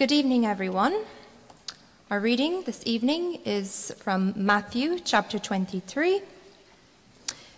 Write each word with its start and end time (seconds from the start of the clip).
Good 0.00 0.12
evening, 0.12 0.46
everyone. 0.46 1.04
Our 2.10 2.20
reading 2.20 2.62
this 2.62 2.82
evening 2.86 3.42
is 3.44 3.92
from 3.98 4.32
Matthew 4.34 4.98
chapter 4.98 5.38
23, 5.38 6.22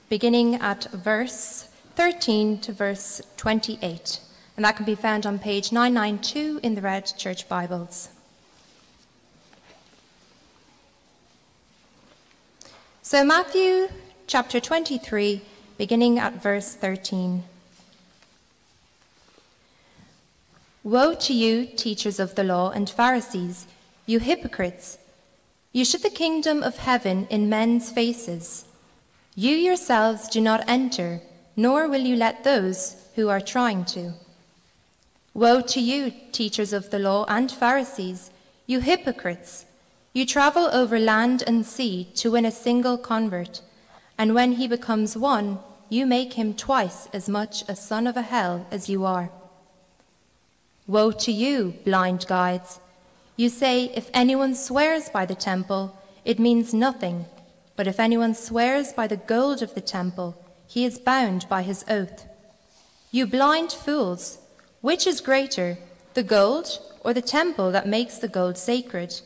beginning 0.09 0.57
at 0.57 0.91
verse 0.91 1.69
13 1.95 2.59
to 2.63 2.73
verse 2.73 3.23
28, 3.37 4.19
and 4.57 4.65
that 4.65 4.75
can 4.75 4.85
be 4.85 4.97
found 4.97 5.25
on 5.25 5.39
page 5.39 5.71
992 5.71 6.59
in 6.65 6.75
the 6.75 6.81
Red 6.81 7.13
Church 7.17 7.49
Bibles. 7.49 8.09
So, 13.03 13.25
Matthew 13.25 13.87
chapter 14.27 14.59
23, 14.59 15.43
beginning 15.79 16.19
at 16.19 16.43
verse 16.43 16.75
13. 16.75 17.45
Woe 20.85 21.15
to 21.15 21.33
you, 21.33 21.67
teachers 21.67 22.19
of 22.19 22.35
the 22.35 22.43
law 22.43 22.71
and 22.71 22.91
Pharisees, 22.91 23.67
you 24.05 24.19
hypocrites! 24.19 24.99
You 25.73 25.85
shut 25.85 26.03
the 26.03 26.11
kingdom 26.11 26.61
of 26.65 26.79
heaven 26.79 27.29
in 27.31 27.49
men's 27.49 27.89
faces. 27.89 28.65
You 29.37 29.55
yourselves 29.55 30.29
do 30.29 30.41
not 30.41 30.65
enter, 30.67 31.21
nor 31.57 31.89
will 31.89 32.01
you 32.01 32.17
let 32.17 32.43
those 32.43 32.97
who 33.15 33.29
are 33.29 33.41
trying 33.41 33.85
to. 33.95 34.15
Woe 35.35 35.61
to 35.61 35.81
you, 35.81 36.13
teachers 36.33 36.73
of 36.73 36.91
the 36.91 36.99
law 36.99 37.27
and 37.29 37.51
Pharisees, 37.51 38.33
you 38.67 38.81
hypocrites! 38.81 39.67
You 40.13 40.27
travel 40.27 40.69
over 40.73 40.99
land 40.99 41.45
and 41.47 41.65
sea 41.65 42.09
to 42.17 42.33
win 42.33 42.45
a 42.45 42.51
single 42.51 42.99
convert, 42.99 43.61
and 44.19 44.35
when 44.35 44.53
he 44.53 44.67
becomes 44.67 45.17
one, 45.17 45.61
you 45.89 46.07
make 46.07 46.33
him 46.33 46.55
twice 46.55 47.07
as 47.13 47.29
much 47.29 47.63
a 47.69 47.77
son 47.77 48.09
of 48.09 48.17
a 48.17 48.23
hell 48.23 48.67
as 48.73 48.89
you 48.89 49.05
are. 49.05 49.31
Woe 50.87 51.13
to 51.13 51.31
you, 51.31 51.75
blind 51.85 52.27
guides! 52.27 52.81
You 53.37 53.49
say, 53.49 53.85
if 53.95 54.11
anyone 54.13 54.55
swears 54.57 55.09
by 55.09 55.27
the 55.27 55.37
temple, 55.37 55.97
it 56.25 56.41
means 56.41 56.75
nothing, 56.75 57.27
but 57.77 57.87
if 57.87 58.01
anyone 58.01 58.35
swears 58.35 58.93
by 58.93 59.07
the 59.07 59.17
gold 59.17 59.63
of 59.63 59.75
the 59.75 59.81
temple, 59.81 60.37
he 60.67 60.85
is 60.85 60.99
bound 60.99 61.47
by 61.49 61.63
his 61.63 61.85
oath. 61.89 62.27
You 63.13 63.27
blind 63.27 63.73
fools! 63.73 64.39
Which 64.81 65.07
is 65.07 65.21
greater, 65.21 65.79
the 66.15 66.25
gold 66.25 66.79
or 67.05 67.15
the 67.15 67.23
temple 67.23 67.71
that 67.71 67.87
makes 67.87 68.19
the 68.19 68.29
gold 68.29 68.59
sacred? 68.59 69.21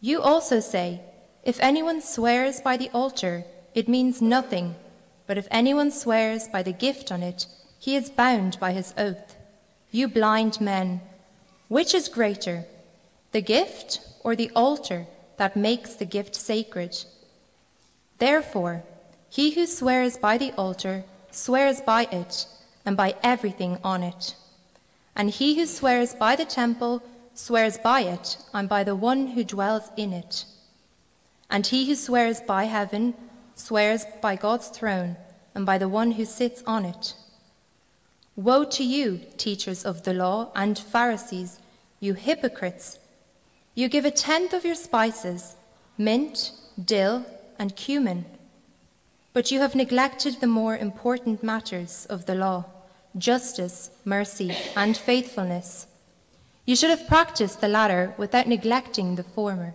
You 0.00 0.22
also 0.22 0.60
say, 0.60 1.02
if 1.44 1.60
anyone 1.60 2.00
swears 2.00 2.60
by 2.62 2.78
the 2.78 2.88
altar, 2.94 3.44
it 3.74 3.88
means 3.88 4.22
nothing, 4.22 4.74
but 5.26 5.36
if 5.36 5.48
anyone 5.50 5.90
swears 5.90 6.48
by 6.48 6.62
the 6.62 6.72
gift 6.72 7.12
on 7.12 7.22
it, 7.22 7.46
he 7.78 7.94
is 7.94 8.08
bound 8.08 8.58
by 8.58 8.72
his 8.72 8.94
oath. 8.96 9.36
You 9.94 10.08
blind 10.08 10.58
men, 10.58 11.02
which 11.68 11.94
is 11.94 12.08
greater, 12.08 12.64
the 13.32 13.42
gift 13.42 14.00
or 14.24 14.34
the 14.34 14.50
altar 14.56 15.06
that 15.36 15.54
makes 15.54 15.94
the 15.94 16.06
gift 16.06 16.34
sacred? 16.34 17.04
Therefore, 18.18 18.84
he 19.28 19.50
who 19.50 19.66
swears 19.66 20.16
by 20.16 20.38
the 20.38 20.52
altar 20.52 21.04
swears 21.30 21.82
by 21.82 22.08
it 22.10 22.46
and 22.86 22.96
by 22.96 23.16
everything 23.22 23.78
on 23.84 24.02
it. 24.02 24.34
And 25.14 25.28
he 25.28 25.56
who 25.56 25.66
swears 25.66 26.14
by 26.14 26.36
the 26.36 26.46
temple 26.46 27.02
swears 27.34 27.76
by 27.76 28.00
it 28.00 28.38
and 28.54 28.70
by 28.70 28.84
the 28.84 28.96
one 28.96 29.28
who 29.28 29.44
dwells 29.44 29.90
in 29.96 30.14
it. 30.14 30.46
And 31.50 31.66
he 31.66 31.86
who 31.86 31.96
swears 31.96 32.40
by 32.40 32.64
heaven 32.64 33.12
swears 33.54 34.06
by 34.22 34.36
God's 34.36 34.68
throne 34.68 35.16
and 35.54 35.66
by 35.66 35.76
the 35.76 35.88
one 35.88 36.12
who 36.12 36.24
sits 36.24 36.62
on 36.66 36.86
it. 36.86 37.12
Woe 38.36 38.64
to 38.64 38.82
you, 38.82 39.20
teachers 39.36 39.84
of 39.84 40.04
the 40.04 40.14
law 40.14 40.50
and 40.54 40.78
Pharisees, 40.78 41.58
you 42.00 42.14
hypocrites! 42.14 42.98
You 43.74 43.88
give 43.88 44.06
a 44.06 44.10
tenth 44.10 44.54
of 44.54 44.64
your 44.64 44.74
spices, 44.74 45.54
mint, 45.98 46.52
dill, 46.82 47.26
and 47.58 47.76
cumin, 47.76 48.24
but 49.34 49.50
you 49.50 49.60
have 49.60 49.74
neglected 49.74 50.40
the 50.40 50.46
more 50.46 50.76
important 50.76 51.42
matters 51.42 52.06
of 52.06 52.26
the 52.26 52.34
law 52.34 52.64
justice, 53.18 53.90
mercy, 54.06 54.56
and 54.74 54.96
faithfulness. 54.96 55.86
You 56.64 56.74
should 56.74 56.88
have 56.88 57.06
practiced 57.06 57.60
the 57.60 57.68
latter 57.68 58.14
without 58.16 58.46
neglecting 58.46 59.16
the 59.16 59.22
former. 59.22 59.74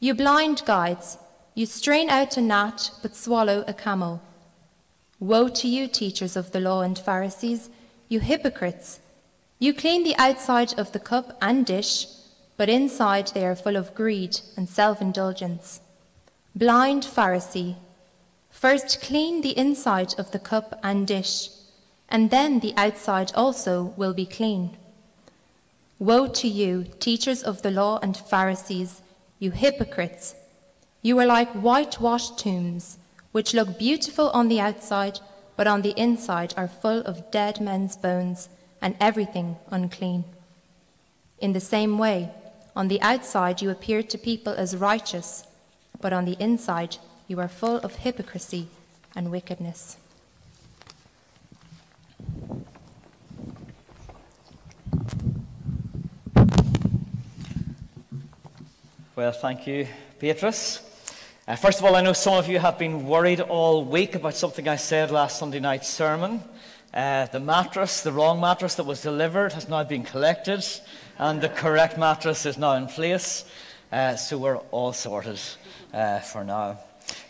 You 0.00 0.12
blind 0.12 0.62
guides, 0.66 1.16
you 1.54 1.64
strain 1.64 2.10
out 2.10 2.36
a 2.36 2.42
gnat 2.42 2.90
but 3.00 3.16
swallow 3.16 3.64
a 3.66 3.72
camel. 3.72 4.20
Woe 5.18 5.48
to 5.48 5.66
you, 5.66 5.88
teachers 5.88 6.36
of 6.36 6.52
the 6.52 6.60
law 6.60 6.82
and 6.82 6.98
Pharisees, 6.98 7.70
you 8.08 8.20
hypocrites! 8.20 9.00
You 9.58 9.72
clean 9.72 10.04
the 10.04 10.16
outside 10.16 10.78
of 10.78 10.92
the 10.92 10.98
cup 10.98 11.38
and 11.40 11.64
dish, 11.64 12.06
but 12.58 12.68
inside 12.68 13.28
they 13.28 13.46
are 13.46 13.56
full 13.56 13.76
of 13.76 13.94
greed 13.94 14.40
and 14.58 14.68
self 14.68 15.00
indulgence. 15.00 15.80
Blind 16.54 17.04
Pharisee, 17.04 17.76
first 18.50 19.00
clean 19.00 19.40
the 19.40 19.56
inside 19.56 20.14
of 20.18 20.32
the 20.32 20.38
cup 20.38 20.78
and 20.82 21.06
dish, 21.06 21.48
and 22.10 22.28
then 22.28 22.60
the 22.60 22.74
outside 22.76 23.32
also 23.34 23.94
will 23.96 24.12
be 24.12 24.26
clean. 24.26 24.76
Woe 25.98 26.28
to 26.28 26.46
you, 26.46 26.84
teachers 27.00 27.42
of 27.42 27.62
the 27.62 27.70
law 27.70 27.98
and 28.02 28.18
Pharisees, 28.18 29.00
you 29.38 29.50
hypocrites! 29.50 30.34
You 31.00 31.18
are 31.20 31.26
like 31.26 31.48
whitewashed 31.52 32.38
tombs 32.38 32.98
which 33.36 33.52
look 33.52 33.78
beautiful 33.78 34.30
on 34.30 34.48
the 34.48 34.58
outside, 34.58 35.20
but 35.58 35.66
on 35.66 35.82
the 35.82 35.92
inside 36.00 36.54
are 36.56 36.66
full 36.66 37.00
of 37.02 37.30
dead 37.30 37.60
men's 37.60 37.94
bones 37.94 38.48
and 38.80 38.96
everything 38.98 39.56
unclean. 39.70 40.24
In 41.38 41.52
the 41.52 41.60
same 41.60 41.98
way, 41.98 42.30
on 42.74 42.88
the 42.88 42.98
outside 43.02 43.60
you 43.60 43.68
appear 43.68 44.02
to 44.02 44.16
people 44.16 44.54
as 44.54 44.74
righteous, 44.74 45.44
but 46.00 46.14
on 46.14 46.24
the 46.24 46.38
inside 46.40 46.96
you 47.28 47.38
are 47.38 47.46
full 47.46 47.76
of 47.80 47.96
hypocrisy 47.96 48.68
and 49.14 49.30
wickedness. 49.30 49.98
Well, 59.14 59.32
thank 59.32 59.66
you, 59.66 59.86
Beatrice. 60.18 60.95
Uh, 61.48 61.54
first 61.54 61.78
of 61.78 61.84
all, 61.84 61.94
I 61.94 62.00
know 62.00 62.12
some 62.12 62.34
of 62.34 62.48
you 62.48 62.58
have 62.58 62.76
been 62.76 63.06
worried 63.06 63.40
all 63.40 63.84
week 63.84 64.16
about 64.16 64.34
something 64.34 64.66
I 64.66 64.74
said 64.74 65.12
last 65.12 65.38
Sunday 65.38 65.60
night's 65.60 65.88
sermon. 65.88 66.42
Uh, 66.92 67.26
the 67.26 67.38
mattress, 67.38 68.00
the 68.00 68.10
wrong 68.10 68.40
mattress 68.40 68.74
that 68.74 68.84
was 68.84 69.00
delivered, 69.00 69.52
has 69.52 69.68
now 69.68 69.84
been 69.84 70.02
collected, 70.02 70.66
and 71.18 71.40
the 71.40 71.48
correct 71.48 71.98
mattress 71.98 72.46
is 72.46 72.58
now 72.58 72.72
in 72.72 72.88
place. 72.88 73.44
Uh, 73.92 74.16
so 74.16 74.36
we're 74.38 74.56
all 74.72 74.92
sorted 74.92 75.38
uh, 75.94 76.18
for 76.18 76.42
now. 76.42 76.80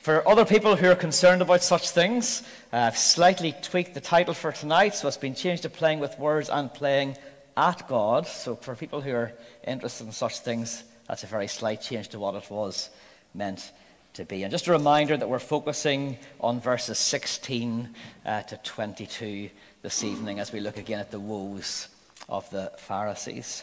For 0.01 0.27
other 0.27 0.47
people 0.47 0.77
who 0.77 0.89
are 0.89 0.97
concerned 0.97 1.43
about 1.43 1.63
such 1.63 1.91
things, 1.91 2.43
uh, 2.73 2.77
I've 2.77 2.97
slightly 2.97 3.55
tweaked 3.61 3.93
the 3.93 4.01
title 4.01 4.33
for 4.33 4.51
tonight, 4.51 4.95
so 4.95 5.09
it's 5.09 5.19
been 5.19 5.35
changed 5.35 5.65
to 5.65 5.69
Playing 5.69 6.01
with 6.01 6.19
Words 6.19 6.49
and 6.49 6.73
Playing 6.73 7.19
at 7.55 7.87
God. 7.87 8.27
So 8.27 8.57
for 8.57 8.75
people 8.75 9.03
who 9.03 9.13
are 9.13 9.33
interested 9.67 10.07
in 10.07 10.13
such 10.13 10.39
things, 10.39 10.85
that's 11.07 11.25
a 11.25 11.27
very 11.27 11.49
slight 11.49 11.83
change 11.83 12.09
to 12.09 12.19
what 12.19 12.35
it 12.35 12.51
was 12.51 12.89
meant 13.35 13.73
to 14.17 14.25
be. 14.25 14.43
And 14.43 14.51
just 14.51 14.67
a 14.67 14.73
reminder 14.73 15.15
that 15.17 15.29
we're 15.29 15.39
focusing 15.39 16.17
on 16.41 16.59
verses 16.59 16.99
16 16.99 17.91
uh, 18.25 18.43
to 18.43 18.57
22 18.57 19.51
this 19.83 20.03
evening 20.03 20.41
as 20.41 20.53
we 20.53 20.61
look 20.61 20.79
again 20.79 20.99
at 21.01 21.11
the 21.11 21.21
woes 21.21 21.89
of 22.27 22.49
the 22.49 22.73
Pharisees. 22.79 23.63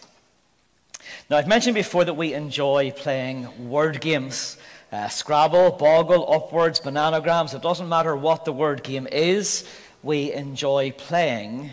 Now, 1.28 1.38
I've 1.38 1.48
mentioned 1.48 1.74
before 1.74 2.06
that 2.06 2.14
we 2.14 2.34
enjoy 2.34 2.92
playing 2.92 3.68
word 3.68 4.00
games. 4.00 4.58
Uh, 4.92 5.08
Scrabble, 5.08 5.72
Boggle, 5.72 6.28
Upwords, 6.28 6.80
Bananagrams, 6.80 7.56
it 7.56 7.64
doesn't 7.64 7.90
matter 7.90 8.16
what 8.16 8.46
the 8.46 8.54
word 8.54 8.84
game 8.84 9.08
is, 9.12 9.68
we 10.04 10.32
enjoy 10.34 10.92
playing 10.92 11.72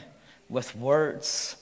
with 0.48 0.74
words. 0.74 1.56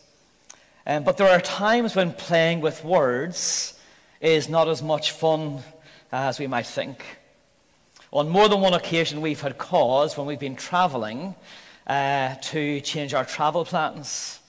Um, 0.87 1.03
but 1.03 1.17
there 1.17 1.29
are 1.29 1.41
times 1.41 1.97
when 1.97 2.13
playing 2.13 2.61
with 2.61 2.85
words 2.85 3.75
is 4.21 4.49
not 4.49 4.69
as 4.69 4.83
much 4.85 5.11
fun 5.11 5.65
as 6.13 6.39
we 6.39 6.47
might 6.47 6.67
think. 6.67 7.05
On 8.13 8.29
more 8.29 8.49
than 8.49 8.61
one 8.61 8.75
occasion, 8.75 9.21
we've 9.21 9.41
had 9.41 9.59
cause 9.59 10.17
when 10.17 10.27
we've 10.27 10.39
been 10.39 10.57
travelling 10.57 11.35
uh, 11.87 12.35
to 12.37 12.81
change 12.81 13.13
our 13.13 13.25
travel 13.25 13.65
plans. 13.65 14.41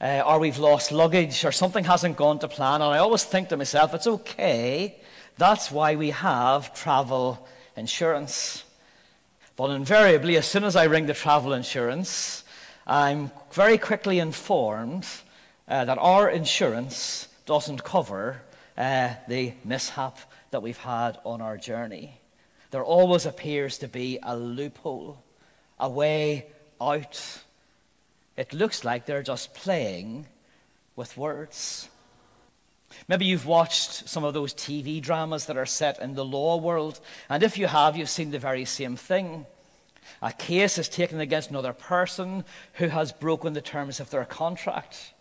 Uh, 0.00 0.22
or 0.26 0.38
we've 0.38 0.58
lost 0.58 0.90
luggage, 0.90 1.44
or 1.44 1.52
something 1.52 1.84
hasn't 1.84 2.16
gone 2.16 2.38
to 2.38 2.48
plan. 2.48 2.82
And 2.82 2.84
I 2.84 2.98
always 2.98 3.24
think 3.24 3.48
to 3.50 3.56
myself, 3.56 3.94
it's 3.94 4.06
okay. 4.06 4.96
That's 5.38 5.70
why 5.70 5.94
we 5.96 6.10
have 6.10 6.74
travel 6.74 7.48
insurance. 7.76 8.64
But 9.56 9.70
invariably, 9.70 10.36
as 10.36 10.46
soon 10.46 10.64
as 10.64 10.76
I 10.76 10.84
ring 10.84 11.06
the 11.06 11.14
travel 11.14 11.52
insurance, 11.52 12.42
I'm 12.86 13.30
very 13.52 13.78
quickly 13.78 14.18
informed 14.18 15.06
uh, 15.68 15.84
that 15.84 15.98
our 15.98 16.30
insurance 16.30 17.28
doesn't 17.46 17.84
cover 17.84 18.42
uh, 18.76 19.10
the 19.28 19.52
mishap 19.64 20.18
that 20.52 20.62
we've 20.62 20.78
had 20.78 21.18
on 21.24 21.42
our 21.42 21.56
journey. 21.56 22.20
There 22.70 22.84
always 22.84 23.26
appears 23.26 23.78
to 23.78 23.88
be 23.88 24.18
a 24.22 24.36
loophole, 24.36 25.22
a 25.78 25.90
way 25.90 26.46
out. 26.80 27.42
It 28.36 28.54
looks 28.54 28.84
like 28.84 29.04
they're 29.04 29.22
just 29.22 29.52
playing 29.52 30.26
with 30.96 31.16
words. 31.16 31.88
Maybe 33.08 33.24
you've 33.24 33.46
watched 33.46 34.08
some 34.08 34.24
of 34.24 34.34
those 34.34 34.54
TV 34.54 35.02
dramas 35.02 35.46
that 35.46 35.56
are 35.56 35.66
set 35.66 36.00
in 36.00 36.14
the 36.14 36.24
law 36.24 36.56
world, 36.56 37.00
and 37.28 37.42
if 37.42 37.58
you 37.58 37.66
have, 37.66 37.96
you've 37.96 38.08
seen 38.10 38.30
the 38.30 38.38
very 38.38 38.64
same 38.64 38.96
thing. 38.96 39.46
A 40.20 40.32
case 40.32 40.78
is 40.78 40.88
taken 40.88 41.20
against 41.20 41.50
another 41.50 41.72
person 41.72 42.44
who 42.74 42.88
has 42.88 43.12
broken 43.12 43.54
the 43.54 43.60
terms 43.60 44.00
of 44.00 44.10
their 44.10 44.24
contract. 44.24 45.12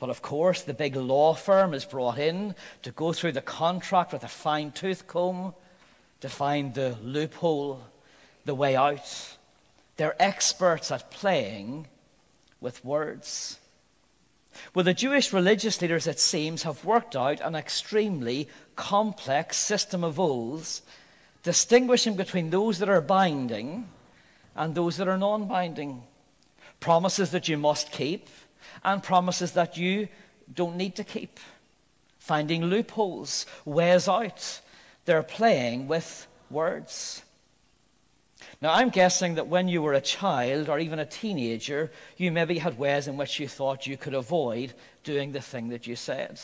But 0.00 0.08
of 0.08 0.22
course, 0.22 0.62
the 0.62 0.74
big 0.74 0.96
law 0.96 1.34
firm 1.34 1.74
is 1.74 1.84
brought 1.84 2.18
in 2.18 2.54
to 2.82 2.90
go 2.90 3.12
through 3.12 3.32
the 3.32 3.42
contract 3.42 4.14
with 4.14 4.24
a 4.24 4.28
fine 4.28 4.72
tooth 4.72 5.06
comb 5.06 5.54
to 6.22 6.28
find 6.28 6.74
the 6.74 6.96
loophole, 7.02 7.82
the 8.46 8.54
way 8.54 8.74
out. 8.74 9.36
They're 9.98 10.20
experts 10.20 10.90
at 10.90 11.10
playing 11.10 11.86
with 12.62 12.82
words. 12.82 13.58
Well, 14.74 14.86
the 14.86 14.94
Jewish 14.94 15.34
religious 15.34 15.80
leaders, 15.82 16.06
it 16.06 16.18
seems, 16.18 16.62
have 16.62 16.84
worked 16.84 17.14
out 17.14 17.40
an 17.40 17.54
extremely 17.54 18.48
complex 18.76 19.58
system 19.58 20.02
of 20.02 20.18
oaths, 20.18 20.80
distinguishing 21.42 22.16
between 22.16 22.48
those 22.48 22.78
that 22.78 22.88
are 22.88 23.02
binding 23.02 23.86
and 24.56 24.74
those 24.74 24.96
that 24.96 25.08
are 25.08 25.18
non 25.18 25.46
binding. 25.46 26.02
Promises 26.80 27.30
that 27.32 27.48
you 27.48 27.58
must 27.58 27.92
keep 27.92 28.26
and 28.84 29.02
promises 29.02 29.52
that 29.52 29.76
you 29.76 30.08
don't 30.52 30.76
need 30.76 30.96
to 30.96 31.04
keep. 31.04 31.38
Finding 32.18 32.64
loopholes, 32.64 33.46
ways 33.64 34.08
out. 34.08 34.60
They're 35.04 35.22
playing 35.22 35.88
with 35.88 36.26
words. 36.50 37.22
Now, 38.62 38.74
I'm 38.74 38.90
guessing 38.90 39.36
that 39.36 39.46
when 39.46 39.68
you 39.68 39.80
were 39.80 39.94
a 39.94 40.00
child 40.00 40.68
or 40.68 40.78
even 40.78 40.98
a 40.98 41.06
teenager, 41.06 41.90
you 42.16 42.30
maybe 42.30 42.58
had 42.58 42.78
ways 42.78 43.08
in 43.08 43.16
which 43.16 43.40
you 43.40 43.48
thought 43.48 43.86
you 43.86 43.96
could 43.96 44.14
avoid 44.14 44.74
doing 45.02 45.32
the 45.32 45.40
thing 45.40 45.70
that 45.70 45.86
you 45.86 45.96
said. 45.96 46.38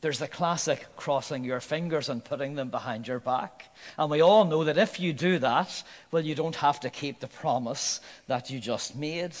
There's 0.00 0.18
the 0.18 0.28
classic 0.28 0.86
crossing 0.96 1.44
your 1.44 1.60
fingers 1.60 2.08
and 2.08 2.24
putting 2.24 2.54
them 2.54 2.70
behind 2.70 3.06
your 3.06 3.20
back. 3.20 3.66
And 3.98 4.10
we 4.10 4.22
all 4.22 4.44
know 4.44 4.64
that 4.64 4.78
if 4.78 4.98
you 4.98 5.12
do 5.12 5.38
that, 5.40 5.82
well, 6.10 6.24
you 6.24 6.34
don't 6.34 6.56
have 6.56 6.80
to 6.80 6.90
keep 6.90 7.20
the 7.20 7.28
promise 7.28 8.00
that 8.26 8.50
you 8.50 8.60
just 8.60 8.96
made. 8.96 9.34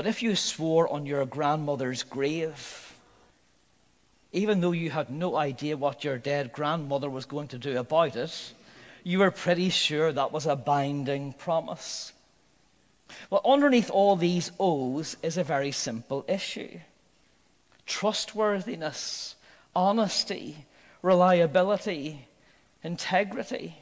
But 0.00 0.06
if 0.06 0.22
you 0.22 0.34
swore 0.34 0.90
on 0.90 1.04
your 1.04 1.26
grandmother's 1.26 2.04
grave, 2.04 2.94
even 4.32 4.62
though 4.62 4.72
you 4.72 4.88
had 4.88 5.10
no 5.10 5.36
idea 5.36 5.76
what 5.76 6.04
your 6.04 6.16
dead 6.16 6.54
grandmother 6.54 7.10
was 7.10 7.26
going 7.26 7.48
to 7.48 7.58
do 7.58 7.76
about 7.76 8.16
it, 8.16 8.54
you 9.04 9.18
were 9.18 9.30
pretty 9.30 9.68
sure 9.68 10.10
that 10.10 10.32
was 10.32 10.46
a 10.46 10.56
binding 10.56 11.34
promise. 11.34 12.14
Well, 13.28 13.42
underneath 13.44 13.90
all 13.90 14.16
these 14.16 14.50
O's 14.58 15.18
is 15.22 15.36
a 15.36 15.44
very 15.44 15.70
simple 15.70 16.24
issue 16.26 16.80
trustworthiness, 17.84 19.34
honesty, 19.76 20.64
reliability, 21.02 22.26
integrity. 22.82 23.76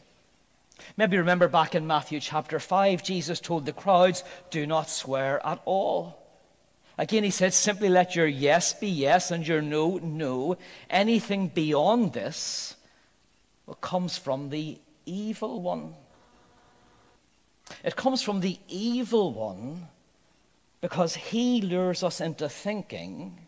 Maybe 0.96 1.16
remember 1.16 1.48
back 1.48 1.74
in 1.74 1.86
Matthew 1.86 2.20
chapter 2.20 2.58
5, 2.58 3.02
Jesus 3.02 3.40
told 3.40 3.66
the 3.66 3.72
crowds, 3.72 4.24
Do 4.50 4.66
not 4.66 4.90
swear 4.90 5.44
at 5.46 5.60
all. 5.64 6.18
Again, 6.96 7.22
he 7.24 7.30
said, 7.30 7.54
Simply 7.54 7.88
let 7.88 8.16
your 8.16 8.26
yes 8.26 8.74
be 8.74 8.88
yes 8.88 9.30
and 9.30 9.46
your 9.46 9.62
no, 9.62 9.98
no. 10.02 10.56
Anything 10.90 11.48
beyond 11.48 12.12
this 12.12 12.74
well, 13.66 13.76
comes 13.76 14.18
from 14.18 14.50
the 14.50 14.78
evil 15.06 15.62
one. 15.62 15.94
It 17.84 17.96
comes 17.96 18.22
from 18.22 18.40
the 18.40 18.58
evil 18.68 19.32
one 19.32 19.88
because 20.80 21.14
he 21.14 21.60
lures 21.60 22.02
us 22.02 22.20
into 22.20 22.48
thinking 22.48 23.38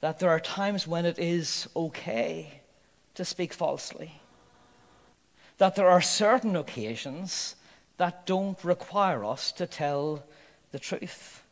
that 0.00 0.18
there 0.18 0.30
are 0.30 0.40
times 0.40 0.86
when 0.86 1.06
it 1.06 1.18
is 1.18 1.68
okay 1.74 2.60
to 3.14 3.24
speak 3.24 3.52
falsely. 3.52 4.12
That 5.58 5.74
there 5.74 5.88
are 5.88 6.00
certain 6.00 6.56
occasions 6.56 7.56
that 7.96 8.26
don't 8.26 8.62
require 8.64 9.24
us 9.24 9.52
to 9.52 9.66
tell 9.66 10.24
the 10.72 10.78
truth. 10.78 11.42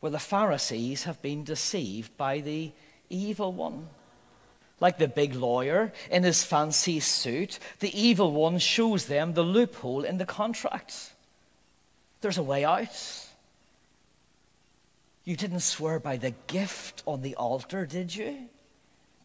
Where 0.00 0.12
the 0.12 0.18
Pharisees 0.18 1.04
have 1.04 1.20
been 1.20 1.44
deceived 1.44 2.16
by 2.16 2.40
the 2.40 2.72
evil 3.10 3.52
one. 3.52 3.88
Like 4.80 4.98
the 4.98 5.08
big 5.08 5.34
lawyer 5.34 5.92
in 6.10 6.22
his 6.22 6.44
fancy 6.44 7.00
suit, 7.00 7.58
the 7.80 8.00
evil 8.00 8.32
one 8.32 8.58
shows 8.58 9.06
them 9.06 9.34
the 9.34 9.42
loophole 9.42 10.04
in 10.04 10.18
the 10.18 10.24
contract. 10.24 11.12
There's 12.20 12.38
a 12.38 12.42
way 12.42 12.64
out. 12.64 13.26
You 15.24 15.36
didn't 15.36 15.60
swear 15.60 15.98
by 15.98 16.16
the 16.16 16.32
gift 16.46 17.02
on 17.06 17.22
the 17.22 17.34
altar, 17.34 17.84
did 17.84 18.14
you? 18.14 18.36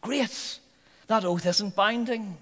Great. 0.00 0.58
That 1.06 1.24
oath 1.24 1.46
isn't 1.46 1.76
binding. 1.76 2.36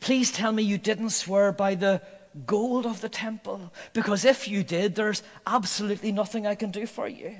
Please 0.00 0.30
tell 0.30 0.52
me 0.52 0.62
you 0.62 0.78
didn't 0.78 1.10
swear 1.10 1.52
by 1.52 1.74
the 1.74 2.02
gold 2.46 2.86
of 2.86 3.00
the 3.00 3.08
temple, 3.08 3.72
because 3.92 4.24
if 4.24 4.48
you 4.48 4.62
did, 4.62 4.94
there's 4.94 5.22
absolutely 5.46 6.12
nothing 6.12 6.46
I 6.46 6.54
can 6.54 6.70
do 6.70 6.86
for 6.86 7.08
you. 7.08 7.34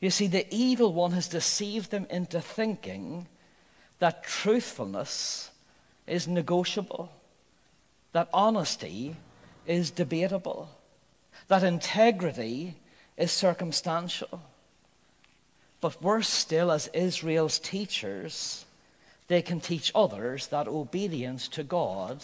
You 0.00 0.10
see, 0.10 0.26
the 0.26 0.46
evil 0.54 0.92
one 0.92 1.12
has 1.12 1.28
deceived 1.28 1.90
them 1.90 2.06
into 2.10 2.40
thinking 2.40 3.26
that 3.98 4.24
truthfulness 4.24 5.50
is 6.06 6.28
negotiable, 6.28 7.10
that 8.12 8.28
honesty 8.32 9.16
is 9.66 9.90
debatable, 9.90 10.68
that 11.48 11.62
integrity 11.62 12.74
is 13.16 13.32
circumstantial. 13.32 14.42
But 15.80 16.02
worse 16.02 16.28
still, 16.28 16.70
as 16.70 16.88
Israel's 16.88 17.58
teachers, 17.58 18.65
they 19.28 19.42
can 19.42 19.60
teach 19.60 19.92
others 19.94 20.48
that 20.48 20.68
obedience 20.68 21.48
to 21.48 21.62
God 21.62 22.22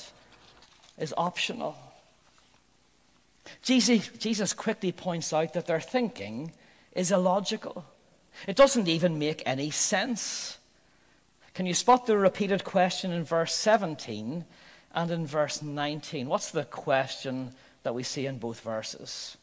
is 0.99 1.15
optional. 1.17 1.77
Jesus, 3.63 4.09
Jesus 4.19 4.53
quickly 4.53 4.93
points 4.93 5.33
out 5.33 5.53
that 5.55 5.67
their 5.67 5.81
thinking 5.81 6.53
is 6.95 7.11
illogical. 7.11 7.85
It 8.47 8.57
doesn't 8.57 8.89
even 8.89 9.19
make 9.19 9.43
any 9.45 9.71
sense. 9.71 10.59
Can 11.55 11.67
you 11.67 11.75
spot 11.75 12.07
the 12.07 12.17
repeated 12.17 12.65
question 12.65 13.13
in 13.13 13.25
verse 13.25 13.55
17 13.55 14.45
and 14.95 15.11
in 15.11 15.27
verse 15.27 15.61
19? 15.61 16.29
What's 16.29 16.51
the 16.51 16.65
question 16.65 17.53
that 17.83 17.95
we 17.95 18.03
see 18.03 18.27
in 18.27 18.39
both 18.39 18.61
verses? 18.61 19.37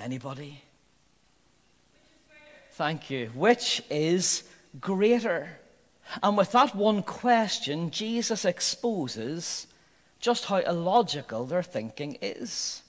Anybody? 0.00 0.62
Thank 2.72 3.10
you. 3.10 3.26
Which 3.34 3.82
is 3.90 4.44
greater? 4.80 5.48
And 6.22 6.36
with 6.36 6.52
that 6.52 6.74
one 6.74 7.02
question, 7.02 7.90
Jesus 7.90 8.44
exposes 8.44 9.66
just 10.18 10.46
how 10.46 10.56
illogical 10.58 11.44
their 11.44 11.62
thinking 11.62 12.16
is. 12.22 12.82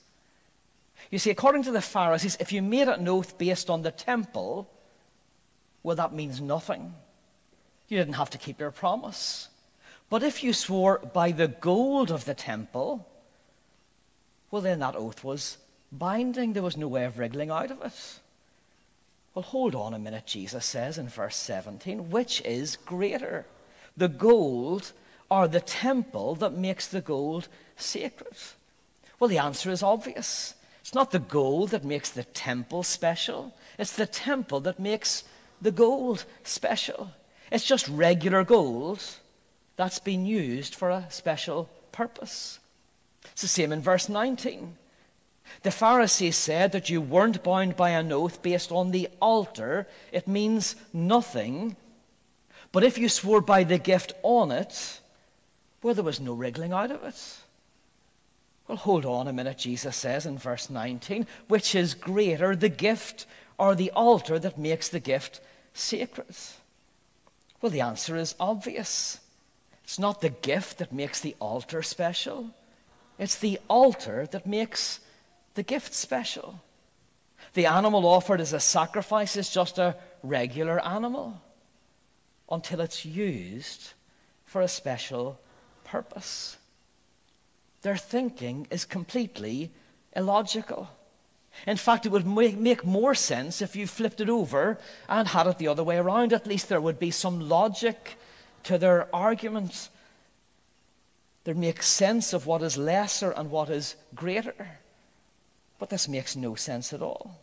You 1.10 1.18
see, 1.18 1.30
according 1.30 1.64
to 1.64 1.72
the 1.72 1.82
Pharisees, 1.82 2.38
if 2.40 2.52
you 2.52 2.62
made 2.62 2.88
an 2.88 3.06
oath 3.06 3.36
based 3.36 3.68
on 3.68 3.82
the 3.82 3.90
temple, 3.90 4.70
well, 5.82 5.96
that 5.96 6.14
means 6.14 6.40
nothing. 6.40 6.94
You 7.88 7.98
didn't 7.98 8.14
have 8.14 8.30
to 8.30 8.38
keep 8.38 8.58
your 8.58 8.70
promise. 8.70 9.48
But 10.08 10.22
if 10.22 10.42
you 10.42 10.54
swore 10.54 10.98
by 10.98 11.32
the 11.32 11.48
gold 11.48 12.10
of 12.10 12.24
the 12.24 12.34
temple, 12.34 13.06
well, 14.50 14.62
then 14.62 14.78
that 14.78 14.96
oath 14.96 15.22
was 15.22 15.58
binding. 15.92 16.52
There 16.52 16.62
was 16.62 16.76
no 16.76 16.88
way 16.88 17.04
of 17.04 17.18
wriggling 17.18 17.50
out 17.50 17.70
of 17.70 17.82
it. 17.82 18.18
Well, 19.34 19.42
hold 19.42 19.74
on 19.74 19.94
a 19.94 19.98
minute, 19.98 20.26
Jesus 20.26 20.64
says 20.64 20.98
in 20.98 21.08
verse 21.08 21.36
17, 21.36 22.10
which 22.10 22.42
is 22.42 22.76
greater, 22.76 23.46
the 23.96 24.08
gold 24.08 24.92
or 25.30 25.48
the 25.48 25.60
temple 25.60 26.34
that 26.36 26.52
makes 26.52 26.86
the 26.86 27.00
gold 27.00 27.48
sacred? 27.76 28.36
Well, 29.18 29.28
the 29.28 29.38
answer 29.38 29.70
is 29.70 29.82
obvious. 29.82 30.54
It's 30.82 30.94
not 30.94 31.12
the 31.12 31.18
gold 31.18 31.70
that 31.70 31.84
makes 31.84 32.10
the 32.10 32.24
temple 32.24 32.82
special, 32.82 33.54
it's 33.78 33.96
the 33.96 34.06
temple 34.06 34.60
that 34.60 34.78
makes 34.78 35.24
the 35.62 35.70
gold 35.70 36.24
special. 36.42 37.12
It's 37.50 37.64
just 37.64 37.88
regular 37.88 38.44
gold 38.44 39.02
that's 39.76 39.98
been 39.98 40.26
used 40.26 40.74
for 40.74 40.90
a 40.90 41.06
special 41.08 41.70
purpose. 41.92 42.58
It's 43.32 43.42
the 43.42 43.48
same 43.48 43.72
in 43.72 43.80
verse 43.80 44.08
19. 44.08 44.76
The 45.62 45.70
Pharisees 45.70 46.36
said 46.36 46.72
that 46.72 46.90
you 46.90 47.00
weren't 47.00 47.44
bound 47.44 47.76
by 47.76 47.90
an 47.90 48.12
oath 48.12 48.42
based 48.42 48.72
on 48.72 48.90
the 48.90 49.08
altar. 49.20 49.86
It 50.10 50.26
means 50.26 50.76
nothing. 50.92 51.76
But 52.72 52.84
if 52.84 52.98
you 52.98 53.08
swore 53.08 53.40
by 53.40 53.64
the 53.64 53.78
gift 53.78 54.12
on 54.22 54.50
it, 54.50 55.00
well, 55.82 55.94
there 55.94 56.04
was 56.04 56.20
no 56.20 56.32
wriggling 56.32 56.72
out 56.72 56.90
of 56.90 57.04
it. 57.04 57.36
Well, 58.66 58.78
hold 58.78 59.04
on 59.04 59.28
a 59.28 59.32
minute, 59.32 59.58
Jesus 59.58 59.96
says 59.96 60.24
in 60.24 60.38
verse 60.38 60.70
19. 60.70 61.26
Which 61.48 61.74
is 61.74 61.94
greater, 61.94 62.56
the 62.56 62.68
gift 62.68 63.26
or 63.58 63.74
the 63.74 63.90
altar 63.90 64.38
that 64.38 64.58
makes 64.58 64.88
the 64.88 65.00
gift 65.00 65.40
sacred? 65.74 66.34
Well, 67.60 67.70
the 67.70 67.80
answer 67.80 68.16
is 68.16 68.34
obvious. 68.40 69.20
It's 69.84 69.98
not 69.98 70.20
the 70.20 70.30
gift 70.30 70.78
that 70.78 70.92
makes 70.92 71.20
the 71.20 71.36
altar 71.38 71.82
special, 71.82 72.50
It's 73.18 73.36
the 73.36 73.60
altar 73.68 74.26
that 74.32 74.46
makes 74.46 75.00
the 75.54 75.62
gift 75.62 75.94
special. 75.94 76.60
The 77.54 77.66
animal 77.66 78.06
offered 78.06 78.40
as 78.40 78.52
a 78.52 78.60
sacrifice 78.60 79.36
is 79.36 79.50
just 79.50 79.78
a 79.78 79.96
regular 80.22 80.84
animal 80.84 81.40
until 82.50 82.80
it's 82.80 83.04
used 83.04 83.92
for 84.46 84.62
a 84.62 84.68
special 84.68 85.38
purpose. 85.84 86.56
Their 87.82 87.96
thinking 87.96 88.66
is 88.70 88.84
completely 88.84 89.70
illogical. 90.14 90.88
In 91.66 91.76
fact, 91.76 92.06
it 92.06 92.12
would 92.12 92.26
make 92.26 92.84
more 92.84 93.14
sense 93.14 93.60
if 93.60 93.76
you 93.76 93.86
flipped 93.86 94.20
it 94.20 94.30
over 94.30 94.78
and 95.08 95.28
had 95.28 95.46
it 95.46 95.58
the 95.58 95.68
other 95.68 95.84
way 95.84 95.98
around. 95.98 96.32
At 96.32 96.46
least 96.46 96.68
there 96.68 96.80
would 96.80 96.98
be 96.98 97.10
some 97.10 97.48
logic 97.48 98.16
to 98.64 98.78
their 98.78 99.14
argument. 99.14 99.88
There 101.44 101.54
make 101.54 101.82
sense 101.82 102.32
of 102.32 102.46
what 102.46 102.62
is 102.62 102.78
lesser 102.78 103.32
and 103.32 103.50
what 103.50 103.68
is 103.68 103.96
greater. 104.14 104.78
But 105.82 105.90
this 105.90 106.06
makes 106.06 106.36
no 106.36 106.54
sense 106.54 106.92
at 106.92 107.02
all. 107.02 107.40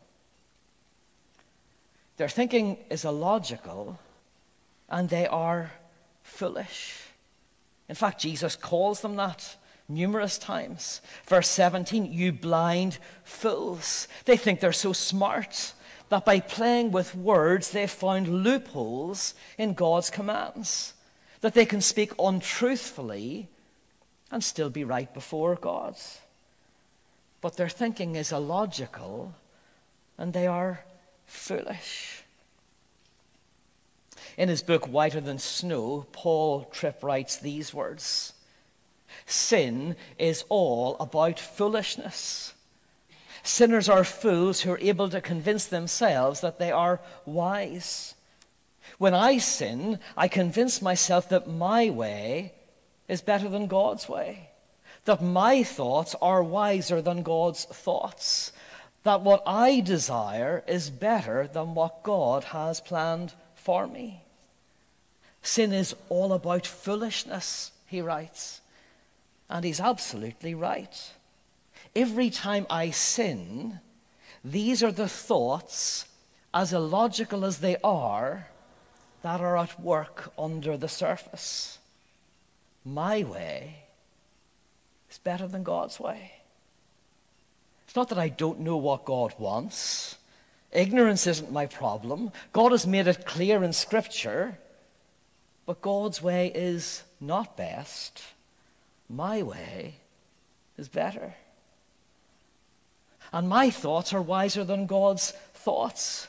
Their 2.16 2.30
thinking 2.30 2.78
is 2.90 3.04
illogical 3.04 4.00
and 4.88 5.10
they 5.10 5.28
are 5.28 5.74
foolish. 6.24 7.02
In 7.90 7.96
fact, 7.96 8.22
Jesus 8.22 8.56
calls 8.56 9.02
them 9.02 9.18
that 9.18 9.58
numerous 9.90 10.38
times. 10.38 11.02
Verse 11.26 11.50
17, 11.50 12.14
you 12.14 12.32
blind 12.32 13.00
fools. 13.26 14.08
They 14.24 14.38
think 14.38 14.62
they're 14.62 14.72
so 14.72 14.94
smart 14.94 15.74
that 16.08 16.24
by 16.24 16.40
playing 16.40 16.92
with 16.94 17.14
words, 17.16 17.72
they've 17.72 17.92
found 17.92 18.46
loopholes 18.46 19.34
in 19.58 19.74
God's 19.74 20.10
commands, 20.10 20.94
that 21.42 21.56
they 21.56 21.66
can 21.66 21.82
speak 21.82 22.14
untruthfully 22.18 23.50
and 24.32 24.42
still 24.42 24.70
be 24.70 24.86
right 24.86 25.14
before 25.14 25.56
God. 25.58 25.98
But 27.42 27.56
their 27.56 27.70
thinking 27.70 28.16
is 28.16 28.32
illogical 28.32 29.34
and 30.18 30.34
they 30.34 30.48
are 30.48 30.84
foolish. 31.26 32.24
In 34.38 34.50
his 34.50 34.62
book, 34.62 34.88
Whiter 34.88 35.22
Than 35.22 35.40
Snow, 35.40 36.06
Paul 36.12 36.66
Tripp 36.72 37.04
writes 37.04 37.38
these 37.38 37.74
words 37.74 38.34
Sin 39.26 39.96
is 40.18 40.44
all 40.50 40.96
about 41.00 41.40
foolishness. 41.40 42.54
Sinners 43.44 43.90
are 43.90 44.04
fools 44.04 44.62
who 44.62 44.72
are 44.72 44.80
able 44.80 45.10
to 45.10 45.22
convince 45.22 45.66
themselves 45.66 46.42
that 46.42 46.60
they 46.60 46.72
are 46.72 47.00
wise. 47.26 48.16
When 48.98 49.14
I 49.14 49.38
sin, 49.38 50.00
I 50.18 50.28
convince 50.28 50.82
myself 50.82 51.30
that 51.30 51.48
my 51.48 51.90
way 51.90 52.54
is 53.08 53.22
better 53.22 53.48
than 53.48 53.68
God's 53.68 54.10
way, 54.10 54.49
that 55.06 55.22
my 55.22 55.64
thoughts 55.64 56.16
are 56.22 56.44
wiser 56.44 57.02
than 57.02 57.24
God's 57.24 57.66
thoughts, 57.66 58.52
that 59.04 59.22
what 59.22 59.42
I 59.46 59.80
desire 59.80 60.64
is 60.68 60.90
better 60.90 61.48
than 61.48 61.74
what 61.74 62.04
God 62.04 62.46
has 62.46 62.82
planned 62.82 63.34
for 63.56 63.88
me. 63.88 64.22
Sin 65.42 65.74
is 65.74 65.96
all 66.10 66.34
about 66.34 66.68
foolishness, 66.68 67.72
he 67.88 68.02
writes. 68.02 68.62
And 69.50 69.66
he's 69.66 69.80
absolutely 69.80 70.54
right. 70.54 71.12
Every 71.96 72.30
time 72.30 72.68
I 72.70 72.92
sin, 72.92 73.80
these 74.44 74.84
are 74.84 74.92
the 74.92 75.08
thoughts, 75.08 76.06
as 76.54 76.72
illogical 76.74 77.46
as 77.46 77.60
they 77.60 77.78
are, 77.84 78.48
that 79.24 79.42
are 79.42 79.58
at 79.58 79.80
work 79.80 80.32
under 80.38 80.78
the 80.78 80.88
surface. 80.88 81.80
My 82.86 83.24
way 83.24 83.89
is 85.10 85.18
better 85.18 85.48
than 85.48 85.64
God's 85.64 86.00
way. 86.00 86.34
It's 87.86 87.96
not 87.96 88.10
that 88.10 88.20
I 88.20 88.30
don't 88.30 88.60
know 88.60 88.78
what 88.78 89.06
God 89.06 89.34
wants. 89.40 90.16
Ignorance 90.72 91.26
isn't 91.26 91.52
my 91.52 91.66
problem. 91.66 92.32
God 92.54 92.72
has 92.72 92.86
made 92.86 93.08
it 93.08 93.26
clear 93.26 93.64
in 93.64 93.74
Scripture. 93.74 94.58
But 95.66 95.82
God's 95.82 96.22
way 96.22 96.52
is 96.54 97.04
not 97.20 97.58
best. 97.58 98.24
My 99.10 99.42
way 99.42 99.96
is 100.78 100.88
better. 100.88 101.34
And 103.32 103.50
my 103.50 103.70
thoughts 103.70 104.14
are 104.14 104.22
wiser 104.22 104.64
than 104.64 104.86
God's 104.88 105.32
thoughts. 105.54 106.28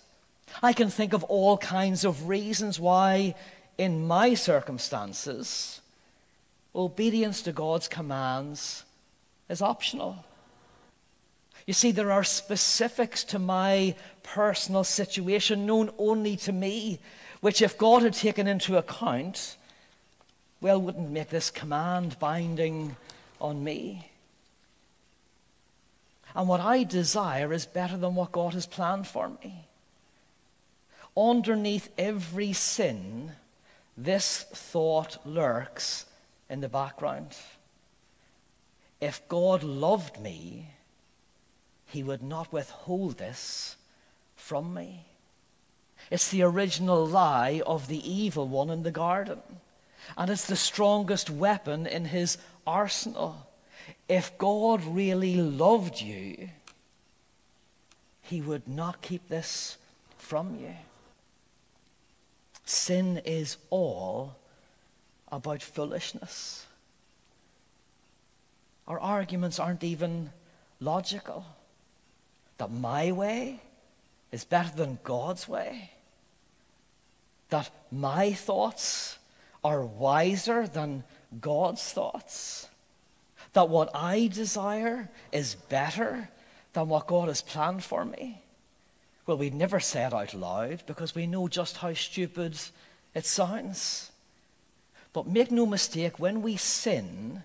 I 0.63 0.73
can 0.73 0.91
think 0.91 1.13
of 1.13 1.25
all 1.25 1.57
kinds 1.57 2.05
of 2.05 2.29
reasons 2.29 2.79
why, 2.81 3.35
in 3.79 4.07
my 4.07 4.35
circumstances, 4.35 5.81
obedience 6.75 7.43
to 7.43 7.53
God's 7.53 7.89
commands 7.89 8.85
is 9.49 9.63
optional. 9.63 10.25
You 11.67 11.75
see, 11.75 11.91
there 11.91 12.13
are 12.13 12.25
specifics 12.25 13.25
to 13.25 13.39
my 13.39 13.95
personal 14.23 14.85
situation 14.85 15.67
known 15.67 15.91
only 15.99 16.37
to 16.39 16.53
me, 16.53 16.99
which, 17.41 17.63
if 17.63 17.79
God 17.79 18.03
had 18.03 18.15
taken 18.15 18.47
into 18.47 18.77
account, 18.77 19.57
well, 20.61 20.81
wouldn't 20.81 21.11
make 21.11 21.31
this 21.31 21.51
command 21.51 22.19
binding 22.19 22.97
on 23.41 23.63
me. 23.63 24.11
And 26.35 26.49
what 26.49 26.61
I 26.61 26.85
desire 26.85 27.53
is 27.53 27.67
better 27.67 27.97
than 27.97 28.15
what 28.15 28.33
God 28.33 28.55
has 28.55 28.67
planned 28.67 29.07
for 29.07 29.29
me. 29.43 29.65
Underneath 31.17 31.89
every 31.99 32.53
sin, 32.53 33.33
this 33.97 34.45
thought 34.53 35.25
lurks 35.27 36.07
in 36.51 36.61
the 36.61 36.69
background. 36.69 37.37
If 39.01 39.27
God 39.29 39.63
loved 39.63 40.21
me, 40.21 40.67
he 41.87 42.03
would 42.03 42.23
not 42.23 42.53
withhold 42.53 43.17
this 43.17 43.77
from 44.37 44.75
me. 44.75 45.05
It's 46.11 46.31
the 46.31 46.43
original 46.43 47.07
lie 47.07 47.63
of 47.65 47.87
the 47.87 48.11
evil 48.11 48.49
one 48.49 48.69
in 48.69 48.83
the 48.83 48.91
garden. 48.91 49.39
And 50.19 50.31
it's 50.31 50.47
the 50.47 50.57
strongest 50.57 51.31
weapon 51.31 51.87
in 51.87 52.07
his 52.07 52.37
arsenal. 52.67 53.47
If 54.09 54.37
God 54.39 54.85
really 54.85 55.37
loved 55.37 56.01
you, 56.01 56.51
he 58.23 58.41
would 58.41 58.67
not 58.67 59.03
keep 59.03 59.29
this 59.29 59.77
from 60.19 60.59
you. 60.61 60.75
Sin 62.65 63.21
is 63.25 63.57
all 63.71 64.37
about 65.33 65.63
foolishness. 65.63 66.67
Our 68.89 68.99
arguments 68.99 69.59
aren't 69.59 69.85
even 69.85 70.31
logical. 70.81 71.45
That 72.59 72.71
my 72.71 73.13
way 73.13 73.61
is 74.33 74.45
better 74.45 74.71
than 74.75 74.99
God's 75.05 75.49
way. 75.49 75.93
That 77.51 77.71
my 77.91 78.33
thoughts 78.33 79.19
are 79.63 79.85
wiser 79.85 80.67
than 80.67 81.05
God's 81.41 81.83
thoughts. 81.93 82.69
That 83.53 83.69
what 83.69 83.91
I 83.95 84.29
desire 84.29 85.09
is 85.33 85.55
better 85.55 86.29
than 86.73 86.89
what 86.89 87.07
God 87.07 87.29
has 87.29 87.43
planned 87.43 87.83
for 87.85 88.05
me. 88.05 88.43
Well, 89.27 89.39
we'd 89.39 89.55
never 89.55 89.81
say 89.81 90.05
it 90.05 90.15
out 90.15 90.35
loud 90.35 90.83
because 90.87 91.15
we 91.15 91.27
know 91.27 91.49
just 91.49 91.77
how 91.77 91.95
stupid 91.95 92.59
it 93.15 93.25
sounds. 93.25 94.10
But 95.13 95.27
make 95.27 95.51
no 95.51 95.67
mistake, 95.67 96.19
when 96.19 96.43
we 96.43 96.57
sin, 96.57 97.43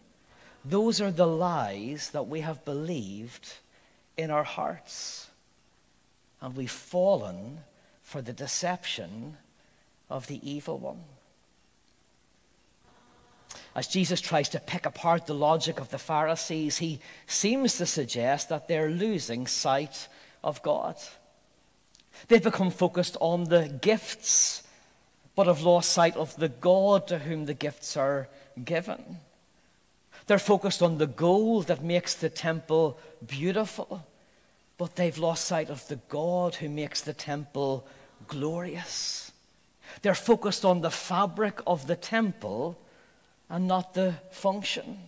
those 0.63 1.01
are 1.01 1.11
the 1.11 1.27
lies 1.27 2.11
that 2.11 2.27
we 2.27 2.41
have 2.41 2.65
believed 2.65 3.53
in 4.17 4.31
our 4.31 4.43
hearts. 4.43 5.29
And 6.41 6.55
we've 6.55 6.71
fallen 6.71 7.59
for 8.03 8.21
the 8.21 8.33
deception 8.33 9.37
of 10.09 10.27
the 10.27 10.39
evil 10.47 10.77
one 10.77 11.01
as 13.75 13.87
Jesus 13.87 14.21
tries 14.21 14.47
to 14.49 14.59
pick 14.59 14.85
apart 14.85 15.27
the 15.27 15.35
logic 15.35 15.81
of 15.81 15.91
the 15.91 15.97
Pharisees, 15.97 16.77
he 16.77 16.99
seems 17.27 17.77
to 17.77 17.85
suggest 17.85 18.47
that 18.47 18.67
they're 18.67 18.89
losing 18.89 19.47
sight 19.47 20.07
of 20.43 20.61
God. 20.63 20.95
They've 22.29 22.41
become 22.41 22.71
focused 22.71 23.17
on 23.19 23.43
the 23.45 23.67
gifts, 23.81 24.63
but 25.35 25.47
have 25.47 25.61
lost 25.61 25.91
sight 25.91 26.15
of 26.15 26.35
the 26.37 26.49
God 26.49 27.07
to 27.07 27.19
whom 27.19 27.45
the 27.45 27.53
gifts 27.53 27.97
are 27.97 28.27
given. 28.63 29.17
They're 30.27 30.39
focused 30.39 30.81
on 30.81 30.97
the 30.97 31.07
gold 31.07 31.67
that 31.67 31.83
makes 31.83 32.15
the 32.15 32.29
temple 32.29 32.97
beautiful, 33.25 34.05
but 34.77 34.95
they've 34.95 35.17
lost 35.17 35.45
sight 35.45 35.69
of 35.69 35.87
the 35.87 35.99
God 36.09 36.55
who 36.55 36.69
makes 36.69 37.01
the 37.01 37.13
temple 37.13 37.85
glorious. 38.27 39.31
They're 40.01 40.15
focused 40.15 40.65
on 40.65 40.81
the 40.81 40.91
fabric 40.91 41.59
of 41.67 41.87
the 41.87 41.95
temple 41.95 42.77
and 43.49 43.67
not 43.67 43.93
the 43.93 44.15
function. 44.31 44.99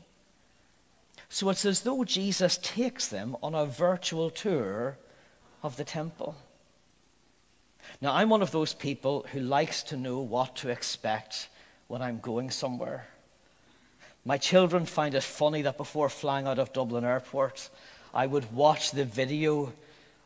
So 1.30 1.50
it's 1.50 1.66
as 1.66 1.82
though 1.82 2.04
Jesus 2.04 2.58
takes 2.62 3.08
them 3.08 3.36
on 3.42 3.54
a 3.54 3.66
virtual 3.66 4.30
tour 4.30 4.98
of 5.64 5.78
the 5.78 5.84
temple. 5.84 6.36
Now, 8.02 8.14
I'm 8.14 8.30
one 8.30 8.42
of 8.42 8.52
those 8.52 8.74
people 8.74 9.26
who 9.32 9.40
likes 9.40 9.84
to 9.84 9.98
know 9.98 10.20
what 10.20 10.56
to 10.58 10.70
expect 10.70 11.50
when 11.88 12.02
I'm 12.02 12.20
going 12.20 12.52
somewhere. 12.52 13.08
My 14.26 14.38
children 14.38 14.86
find 14.86 15.16
it 15.16 15.24
funny 15.24 15.62
that 15.64 15.78
before 15.78 16.10
flying 16.10 16.48
out 16.48 16.60
of 16.60 16.74
Dublin 16.74 17.06
Airport, 17.06 17.70
I 18.14 18.28
would 18.28 18.54
watch 18.54 18.92
the 18.92 19.06
video 19.06 19.72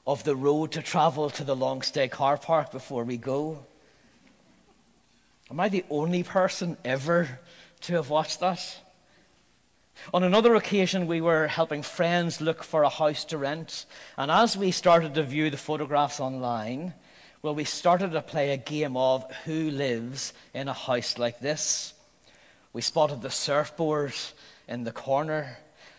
of 0.08 0.24
the 0.24 0.36
road 0.36 0.72
to 0.72 0.82
travel 0.82 1.30
to 1.30 1.44
the 1.44 1.56
long 1.56 1.82
stay 1.82 2.08
car 2.08 2.38
park 2.38 2.72
before 2.72 3.03
we 3.03 3.18
go. 3.18 3.60
Am 5.51 5.60
I 5.60 5.70
the 5.70 5.86
only 5.89 6.24
person 6.24 6.77
ever 6.84 7.39
to 7.82 7.94
have 7.94 8.10
watched 8.10 8.39
that? 8.39 8.80
On 10.13 10.24
another 10.24 10.56
occasion, 10.56 11.06
we 11.06 11.22
were 11.22 11.48
helping 11.48 11.84
friends 11.84 12.41
look 12.41 12.63
for 12.63 12.84
a 12.84 12.89
house 12.89 13.24
to 13.25 13.38
rent, 13.38 13.86
and 14.18 14.32
as 14.32 14.58
we 14.58 14.72
started 14.72 15.13
to 15.13 15.24
view 15.24 15.50
the 15.50 15.58
photographs 15.58 16.20
online, 16.20 16.94
well, 17.41 17.55
we 17.55 17.63
started 17.63 18.12
to 18.12 18.21
play 18.21 18.51
a 18.51 18.57
game 18.57 18.95
of 18.95 19.29
who 19.45 19.71
lives 19.71 20.33
in 20.53 20.67
a 20.67 20.74
house 20.74 21.17
like 21.17 21.39
this. 21.39 21.93
We 22.71 22.81
spotted 22.81 23.21
the 23.21 23.31
surfboard 23.31 24.13
in 24.67 24.83
the 24.83 24.91
corner, 24.91 25.57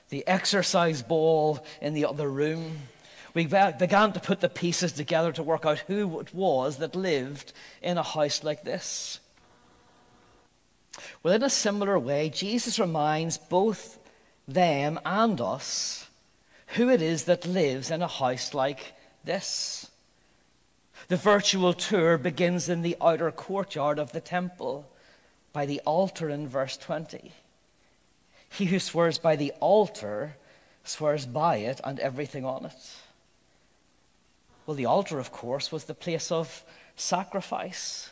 the 0.09 0.27
exercise 0.27 1.03
ball 1.03 1.65
in 1.81 1.95
the 1.95 2.05
other 2.05 2.29
room. 2.29 2.79
We 3.35 3.47
began 3.47 4.13
to 4.13 4.21
put 4.21 4.41
the 4.41 4.49
pieces 4.49 4.93
together 4.93 5.33
to 5.33 5.43
work 5.43 5.67
out 5.67 5.81
who 5.81 6.21
it 6.21 6.33
was 6.33 6.77
that 6.77 6.95
lived 6.95 7.53
in 7.83 7.99
a 7.99 8.03
house 8.03 8.45
like 8.45 8.63
this. 8.63 9.19
Well, 11.23 11.35
in 11.35 11.43
a 11.43 11.51
similar 11.51 11.99
way, 11.99 12.29
Jesus 12.29 12.79
reminds 12.79 13.39
both 13.39 13.99
them 14.47 15.01
and 15.05 15.41
us 15.41 16.07
who 16.69 16.89
it 16.89 17.03
is 17.03 17.25
that 17.25 17.47
lives 17.47 17.91
in 17.91 18.03
a 18.03 18.09
house 18.09 18.55
like 18.55 18.95
this. 19.25 19.91
The 21.13 21.19
virtual 21.19 21.75
tour 21.75 22.17
begins 22.17 22.71
in 22.71 22.81
the 22.81 22.97
outer 22.99 23.31
courtyard 23.31 23.99
of 23.99 24.13
the 24.13 24.21
temple 24.23 24.89
by 25.53 25.67
the 25.67 25.79
altar 25.81 26.31
in 26.31 26.49
verse 26.49 26.79
20. 26.79 27.33
He 28.49 28.65
who 28.65 28.79
swears 28.79 29.19
by 29.19 29.37
the 29.37 29.53
altar 29.61 30.37
swears 30.85 31.27
by 31.27 31.57
it 31.57 31.83
and 31.85 32.01
everything 32.01 32.47
on 32.47 32.65
it. 32.65 32.97
Well, 34.65 34.75
the 34.75 34.87
altar, 34.87 35.19
of 35.19 35.31
course, 35.31 35.71
was 35.71 35.85
the 35.85 35.93
place 35.93 36.33
of 36.33 36.65
sacrifice, 36.97 38.09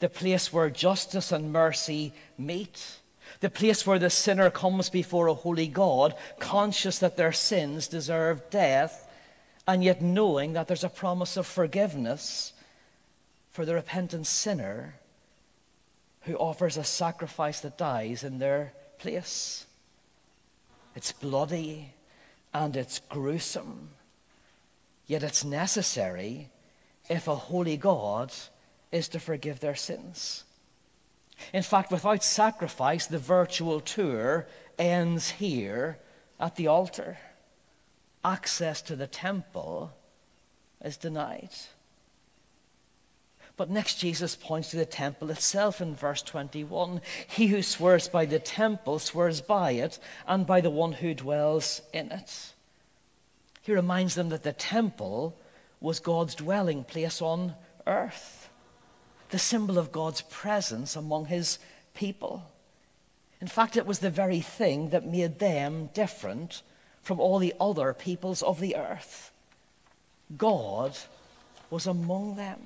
the 0.00 0.08
place 0.08 0.52
where 0.52 0.70
justice 0.70 1.30
and 1.30 1.52
mercy 1.52 2.12
meet, 2.36 2.98
the 3.38 3.48
place 3.48 3.86
where 3.86 4.00
the 4.00 4.10
sinner 4.10 4.50
comes 4.50 4.90
before 4.90 5.28
a 5.28 5.34
holy 5.34 5.68
God, 5.68 6.16
conscious 6.40 6.98
that 6.98 7.16
their 7.16 7.32
sins 7.32 7.86
deserve 7.86 8.50
death, 8.50 9.07
and 9.68 9.84
yet 9.84 10.00
knowing 10.00 10.54
that 10.54 10.66
there's 10.66 10.82
a 10.82 10.88
promise 10.88 11.36
of 11.36 11.46
forgiveness 11.46 12.54
for 13.52 13.66
the 13.66 13.74
repentant 13.74 14.26
sinner 14.26 14.94
who 16.22 16.34
offers 16.36 16.78
a 16.78 16.84
sacrifice 16.84 17.60
that 17.60 17.76
dies 17.76 18.24
in 18.24 18.38
their 18.38 18.72
place. 18.98 19.66
It's 20.96 21.12
bloody 21.12 21.92
and 22.54 22.74
it's 22.76 23.00
gruesome, 23.10 23.90
yet 25.06 25.22
it's 25.22 25.44
necessary 25.44 26.48
if 27.10 27.28
a 27.28 27.34
holy 27.34 27.76
God 27.76 28.32
is 28.90 29.06
to 29.08 29.20
forgive 29.20 29.60
their 29.60 29.76
sins. 29.76 30.44
In 31.52 31.62
fact, 31.62 31.92
without 31.92 32.24
sacrifice, 32.24 33.06
the 33.06 33.18
virtual 33.18 33.80
tour 33.80 34.46
ends 34.78 35.28
here 35.28 35.98
at 36.40 36.56
the 36.56 36.68
altar. 36.68 37.18
Access 38.28 38.82
to 38.82 38.94
the 38.94 39.06
temple 39.06 39.90
is 40.84 40.98
denied. 40.98 41.48
But 43.56 43.70
next, 43.70 43.98
Jesus 43.98 44.36
points 44.36 44.70
to 44.70 44.76
the 44.76 44.84
temple 44.84 45.30
itself 45.30 45.80
in 45.80 45.94
verse 45.94 46.20
21. 46.20 47.00
He 47.26 47.46
who 47.46 47.62
swears 47.62 48.06
by 48.06 48.26
the 48.26 48.38
temple 48.38 48.98
swears 48.98 49.40
by 49.40 49.70
it 49.70 49.98
and 50.26 50.46
by 50.46 50.60
the 50.60 50.68
one 50.68 50.92
who 50.92 51.14
dwells 51.14 51.80
in 51.94 52.12
it. 52.12 52.52
He 53.62 53.72
reminds 53.72 54.14
them 54.14 54.28
that 54.28 54.42
the 54.42 54.52
temple 54.52 55.34
was 55.80 55.98
God's 55.98 56.34
dwelling 56.34 56.84
place 56.84 57.22
on 57.22 57.54
earth, 57.86 58.50
the 59.30 59.38
symbol 59.38 59.78
of 59.78 59.90
God's 59.90 60.20
presence 60.20 60.96
among 60.96 61.26
his 61.26 61.58
people. 61.94 62.42
In 63.40 63.48
fact, 63.48 63.78
it 63.78 63.86
was 63.86 64.00
the 64.00 64.10
very 64.10 64.40
thing 64.40 64.90
that 64.90 65.06
made 65.06 65.38
them 65.38 65.88
different 65.94 66.60
from 67.08 67.20
all 67.20 67.38
the 67.38 67.54
other 67.58 67.94
peoples 67.94 68.42
of 68.42 68.60
the 68.60 68.76
earth. 68.76 69.32
God 70.36 70.94
was 71.70 71.86
among 71.86 72.36
them. 72.36 72.60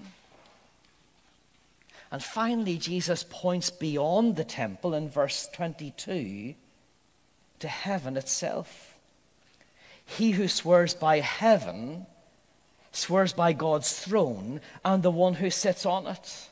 And 2.10 2.20
finally, 2.20 2.76
Jesus 2.76 3.24
points 3.30 3.70
beyond 3.70 4.34
the 4.34 4.42
temple 4.42 4.94
in 4.94 5.08
verse 5.08 5.48
22 5.52 6.54
to 7.60 7.68
heaven 7.68 8.16
itself. 8.16 8.98
He 10.04 10.32
who 10.32 10.48
swears 10.48 10.92
by 10.92 11.20
heaven 11.20 12.06
swears 12.90 13.32
by 13.32 13.52
God's 13.52 13.96
throne 13.96 14.60
and 14.84 15.04
the 15.04 15.12
one 15.12 15.34
who 15.34 15.50
sits 15.50 15.86
on 15.86 16.08
it. 16.08 16.48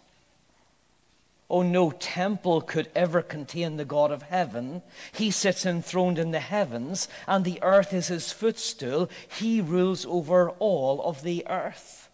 Oh, 1.50 1.62
no 1.62 1.90
temple 1.90 2.60
could 2.60 2.88
ever 2.94 3.22
contain 3.22 3.76
the 3.76 3.84
God 3.84 4.12
of 4.12 4.22
heaven. 4.22 4.82
He 5.10 5.32
sits 5.32 5.66
enthroned 5.66 6.16
in 6.16 6.30
the 6.30 6.38
heavens, 6.40 7.08
and 7.26 7.44
the 7.44 7.60
earth 7.60 7.92
is 7.92 8.06
his 8.06 8.30
footstool. 8.30 9.10
He 9.38 9.60
rules 9.60 10.06
over 10.06 10.50
all 10.60 11.02
of 11.02 11.22
the 11.22 11.44
earth. 11.48 12.08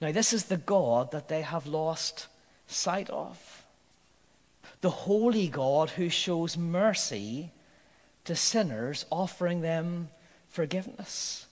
Now, 0.00 0.10
this 0.10 0.32
is 0.32 0.46
the 0.46 0.56
God 0.56 1.12
that 1.12 1.28
they 1.28 1.42
have 1.42 1.66
lost 1.66 2.26
sight 2.66 3.08
of. 3.10 3.64
The 4.80 4.90
holy 4.90 5.48
God 5.48 5.90
who 5.90 6.08
shows 6.08 6.56
mercy 6.56 7.50
to 8.24 8.36
sinners, 8.36 9.06
offering 9.10 9.60
them 9.60 10.08
forgiveness. 10.50 11.46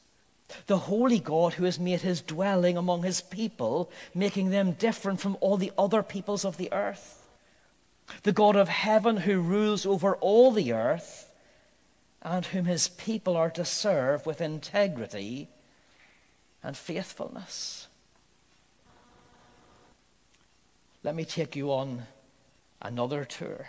The 0.66 0.78
holy 0.78 1.18
God 1.18 1.54
who 1.54 1.64
has 1.64 1.78
made 1.78 2.00
his 2.02 2.20
dwelling 2.20 2.76
among 2.76 3.02
his 3.02 3.20
people, 3.20 3.90
making 4.14 4.50
them 4.50 4.72
different 4.72 5.20
from 5.20 5.36
all 5.40 5.56
the 5.56 5.72
other 5.76 6.02
peoples 6.02 6.44
of 6.44 6.56
the 6.56 6.72
earth. 6.72 7.22
The 8.22 8.32
God 8.32 8.56
of 8.56 8.68
heaven 8.68 9.18
who 9.18 9.40
rules 9.40 9.84
over 9.84 10.16
all 10.16 10.52
the 10.52 10.72
earth 10.72 11.28
and 12.22 12.46
whom 12.46 12.64
his 12.64 12.88
people 12.88 13.36
are 13.36 13.50
to 13.50 13.64
serve 13.64 14.26
with 14.26 14.40
integrity 14.40 15.48
and 16.62 16.76
faithfulness. 16.76 17.86
let 21.06 21.14
me 21.14 21.24
take 21.24 21.54
you 21.54 21.70
on 21.70 22.04
another 22.82 23.24
tour. 23.24 23.68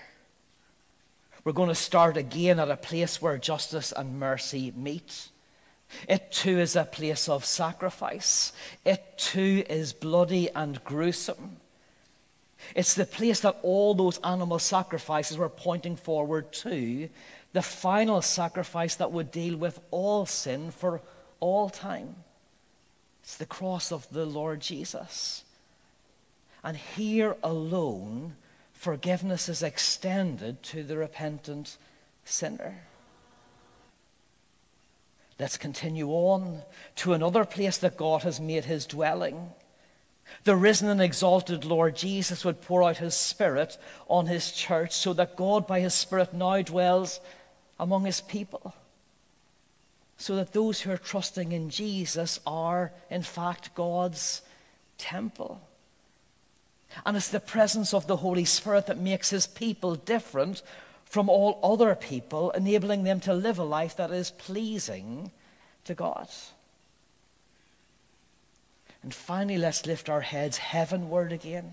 We're 1.44 1.52
going 1.52 1.70
to 1.70 1.76
start 1.76 2.18
again 2.18 2.60
at 2.60 2.72
a 2.72 2.76
place 2.76 3.22
where 3.22 3.38
justice 3.38 3.94
and 3.96 4.20
mercy 4.20 4.74
meet. 4.76 5.30
It 6.08 6.32
too 6.32 6.60
is 6.60 6.76
a 6.76 6.84
place 6.84 7.30
of 7.30 7.46
sacrifice. 7.46 8.52
It 8.86 9.18
too 9.18 9.64
is 9.70 9.94
bloody 9.94 10.50
and 10.52 10.84
gruesome. 10.84 11.58
It's 12.76 12.94
the 12.94 13.06
place 13.06 13.40
that 13.42 13.60
all 13.64 13.94
those 13.94 14.20
animal 14.20 14.60
sacrifices 14.60 15.38
were 15.38 15.50
pointing 15.50 15.96
forward 15.96 16.52
to, 16.54 17.10
the 17.54 17.62
final 17.62 18.22
sacrifice 18.22 18.96
that 18.96 19.12
would 19.12 19.32
deal 19.32 19.58
with 19.58 19.80
all 19.92 20.26
sin 20.26 20.72
for 20.72 21.02
all 21.40 21.70
time. 21.70 22.16
It's 23.24 23.38
the 23.38 23.46
cross 23.46 23.92
of 23.92 24.08
the 24.10 24.26
Lord 24.26 24.62
Jesus. 24.62 25.44
And 26.64 26.78
here 26.78 27.38
alone, 27.44 28.36
forgiveness 28.74 29.48
is 29.50 29.64
extended 29.64 30.62
to 30.64 30.84
the 30.84 30.98
repentant 30.98 31.78
sinner. 32.26 32.76
Let's 35.40 35.58
continue 35.58 36.10
on 36.10 36.64
to 36.98 37.14
another 37.14 37.46
place 37.46 37.78
that 37.78 37.98
God 37.98 38.24
has 38.24 38.40
made 38.40 38.66
his 38.66 38.86
dwelling. 38.86 39.50
The 40.44 40.56
risen 40.56 40.90
and 40.90 41.02
exalted 41.02 41.64
Lord 41.64 41.96
Jesus 41.96 42.44
would 42.44 42.62
pour 42.62 42.84
out 42.84 42.98
his 42.98 43.16
Spirit 43.16 43.78
on 44.08 44.26
his 44.26 44.52
church 44.52 44.94
so 44.94 45.14
that 45.14 45.36
God, 45.36 45.68
by 45.68 45.80
his 45.80 45.94
Spirit, 45.94 46.34
now 46.34 46.62
dwells 46.62 47.20
among 47.80 48.06
his 48.06 48.22
people. 48.22 48.74
So 50.18 50.36
that 50.38 50.54
those 50.54 50.82
who 50.82 50.92
are 50.92 50.98
trusting 50.98 51.52
in 51.52 51.70
Jesus 51.70 52.40
are, 52.48 52.92
in 53.10 53.22
fact, 53.22 53.76
God's 53.76 54.42
temple. 54.98 55.62
And 57.06 57.16
it's 57.16 57.30
the 57.30 57.40
presence 57.40 57.94
of 57.94 58.08
the 58.08 58.18
Holy 58.18 58.46
Spirit 58.46 58.88
that 58.88 58.98
makes 58.98 59.30
his 59.30 59.46
people 59.46 59.96
different 59.96 60.64
from 61.10 61.30
all 61.30 61.60
other 61.64 61.96
people, 61.96 62.52
enabling 62.52 63.04
them 63.04 63.20
to 63.22 63.34
live 63.34 63.60
a 63.60 63.64
life 63.64 63.96
that 63.96 64.12
is 64.12 64.32
pleasing 64.32 65.32
to 65.86 65.94
God. 65.94 66.28
And 69.04 69.14
finally, 69.14 69.58
let's 69.58 69.86
lift 69.86 70.10
our 70.10 70.22
heads 70.22 70.58
heavenward 70.58 71.32
again. 71.32 71.72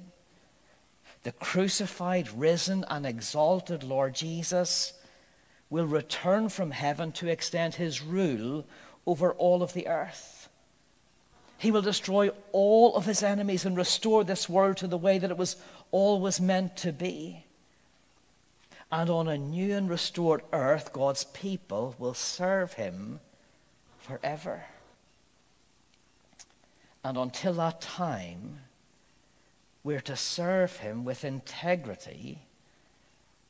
The 1.25 1.33
crucified, 1.33 2.29
risen, 2.29 2.85
and 2.89 3.07
exalted 3.07 3.83
Lord 3.83 4.15
Jesus 4.15 4.93
will 5.71 5.87
return 5.87 6.49
from 6.49 6.71
heaven 6.71 7.11
to 7.13 7.29
extend 7.29 7.75
his 7.75 8.03
rule 8.03 8.65
over 9.07 9.33
all 9.33 9.63
of 9.63 9.73
the 9.73 9.89
earth. 9.89 10.49
He 11.59 11.71
will 11.71 11.83
destroy 11.83 12.31
all 12.53 12.95
of 12.95 13.07
his 13.07 13.23
enemies 13.23 13.65
and 13.65 13.77
restore 13.77 14.23
this 14.23 14.49
world 14.49 14.77
to 14.79 14.87
the 14.87 14.99
way 14.99 15.19
that 15.19 15.31
it 15.31 15.37
was 15.37 15.57
always 15.91 16.41
meant 16.41 16.77
to 16.79 16.93
be. 16.93 17.45
And 18.95 19.11
on 19.11 19.27
a 19.27 19.37
new 19.37 19.77
and 19.77 19.91
restored 19.91 20.43
earth, 20.53 20.93
God's 20.93 21.25
people 21.25 21.97
will 21.99 22.15
serve 22.15 22.75
him 22.75 23.19
forever. 23.99 24.67
And 27.03 27.19
until 27.19 27.55
that 27.55 27.81
time, 27.81 28.61
we're 29.83 30.01
to 30.03 30.15
serve 30.15 30.77
him 30.77 31.05
with 31.05 31.25
integrity 31.25 32.39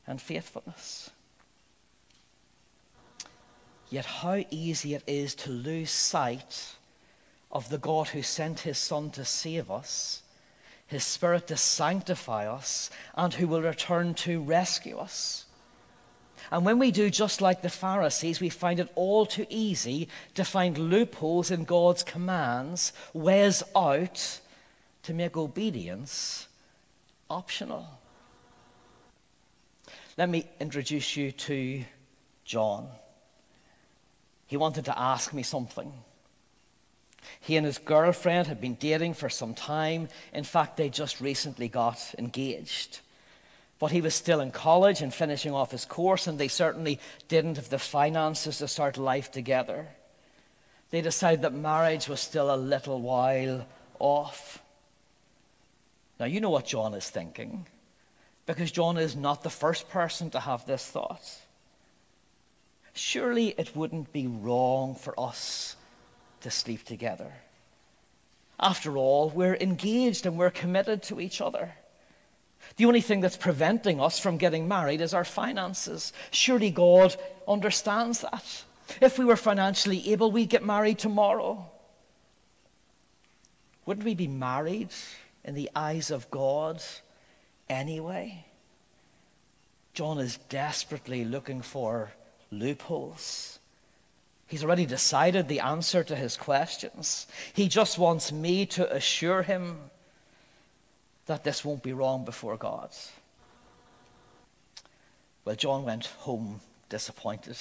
and 0.07 0.18
faithfulness. 0.18 1.11
Yet, 3.90 4.07
how 4.07 4.44
easy 4.50 4.94
it 4.94 5.04
is 5.07 5.35
to 5.35 5.50
lose 5.50 5.90
sight 5.90 6.74
of 7.52 7.68
the 7.68 7.76
God 7.76 8.09
who 8.09 8.22
sent 8.22 8.61
his 8.61 8.78
Son 8.78 9.11
to 9.11 9.26
save 9.26 9.70
us, 9.70 10.22
his 10.86 11.04
Spirit 11.04 11.46
to 11.48 11.56
sanctify 11.56 12.46
us, 12.46 12.90
and 13.14 13.34
who 13.34 13.46
will 13.46 13.62
return 13.62 14.14
to 14.14 14.42
rescue 14.42 14.98
us. 14.98 15.44
And 16.50 16.64
when 16.64 16.78
we 16.78 16.90
do 16.90 17.10
just 17.10 17.40
like 17.40 17.62
the 17.62 17.70
Pharisees, 17.70 18.40
we 18.40 18.50
find 18.50 18.78
it 18.78 18.92
all 18.94 19.26
too 19.26 19.46
easy 19.48 20.08
to 20.34 20.44
find 20.44 20.76
loopholes 20.76 21.50
in 21.50 21.64
God's 21.64 22.02
commands, 22.02 22.92
ways 23.12 23.62
out 23.74 24.40
to 25.04 25.14
make 25.14 25.36
obedience 25.36 26.48
optional. 27.30 27.86
Let 30.16 30.28
me 30.28 30.46
introduce 30.60 31.16
you 31.16 31.32
to 31.32 31.84
John. 32.44 32.88
He 34.46 34.56
wanted 34.56 34.84
to 34.84 34.98
ask 34.98 35.32
me 35.32 35.42
something. 35.42 35.92
He 37.40 37.56
and 37.56 37.66
his 37.66 37.78
girlfriend 37.78 38.46
had 38.46 38.60
been 38.60 38.74
dating 38.74 39.14
for 39.14 39.28
some 39.28 39.54
time. 39.54 40.08
In 40.32 40.44
fact, 40.44 40.76
they 40.76 40.88
just 40.88 41.20
recently 41.20 41.68
got 41.68 41.98
engaged. 42.18 43.00
But 43.78 43.90
he 43.90 44.00
was 44.00 44.14
still 44.14 44.40
in 44.40 44.50
college 44.50 45.02
and 45.02 45.12
finishing 45.12 45.52
off 45.52 45.72
his 45.72 45.84
course, 45.84 46.26
and 46.26 46.38
they 46.38 46.48
certainly 46.48 47.00
didn't 47.28 47.56
have 47.56 47.68
the 47.68 47.78
finances 47.78 48.58
to 48.58 48.68
start 48.68 48.96
life 48.96 49.30
together. 49.30 49.88
They 50.90 51.00
decided 51.00 51.42
that 51.42 51.52
marriage 51.52 52.08
was 52.08 52.20
still 52.20 52.54
a 52.54 52.56
little 52.56 53.00
while 53.00 53.66
off. 53.98 54.62
Now, 56.20 56.26
you 56.26 56.40
know 56.40 56.50
what 56.50 56.66
John 56.66 56.94
is 56.94 57.10
thinking, 57.10 57.66
because 58.46 58.70
John 58.70 58.96
is 58.96 59.16
not 59.16 59.42
the 59.42 59.50
first 59.50 59.88
person 59.88 60.30
to 60.30 60.40
have 60.40 60.64
this 60.66 60.87
thought. 60.87 61.40
Surely 62.94 63.48
it 63.58 63.74
wouldn't 63.74 64.12
be 64.12 64.28
wrong 64.28 64.94
for 64.94 65.18
us 65.18 65.74
to 66.44 66.50
sleep 66.50 66.85
together. 66.85 67.33
After 68.61 68.96
all, 68.96 69.30
we're 69.30 69.57
engaged 69.57 70.26
and 70.26 70.38
we're 70.38 70.50
committed 70.50 71.02
to 71.04 71.20
each 71.20 71.40
other. 71.40 71.72
The 72.76 72.85
only 72.85 73.00
thing 73.00 73.20
that's 73.20 73.37
preventing 73.37 74.00
us 74.00 74.18
from 74.18 74.37
getting 74.37 74.68
married 74.68 75.00
is 75.00 75.14
our 75.14 75.24
finances. 75.24 76.12
Surely 76.30 76.70
God 76.70 77.16
understands 77.48 78.20
that. 78.20 78.64
If 79.00 79.18
we 79.18 79.24
were 79.24 79.37
financially 79.37 80.12
able, 80.12 80.30
we'd 80.30 80.50
get 80.50 80.64
married 80.64 80.98
tomorrow. 80.98 81.64
Wouldn't 83.87 84.04
we 84.04 84.14
be 84.14 84.28
married 84.28 84.90
in 85.44 85.54
the 85.54 85.70
eyes 85.74 86.11
of 86.11 86.30
God 86.30 86.83
anyway? 87.68 88.44
John 89.94 90.18
is 90.18 90.38
desperately 90.48 91.24
looking 91.24 91.62
for 91.62 92.12
loopholes. 92.50 93.59
He's 94.46 94.62
already 94.62 94.87
decided 94.87 95.48
the 95.48 95.61
answer 95.61 96.04
to 96.04 96.16
his 96.16 96.37
questions. 96.37 97.26
He 97.52 97.68
just 97.68 97.98
wants 97.98 98.30
me 98.30 98.66
to 98.66 98.92
assure 98.94 99.42
him 99.42 99.78
that 101.26 101.44
this 101.44 101.64
won't 101.64 101.83
be 101.83 101.92
wrong 101.92 102.24
before 102.24 102.57
God. 102.57 102.90
Well, 105.44 105.57
John 105.57 105.85
went 105.85 106.07
home 106.07 106.61
disappointed. 106.88 107.57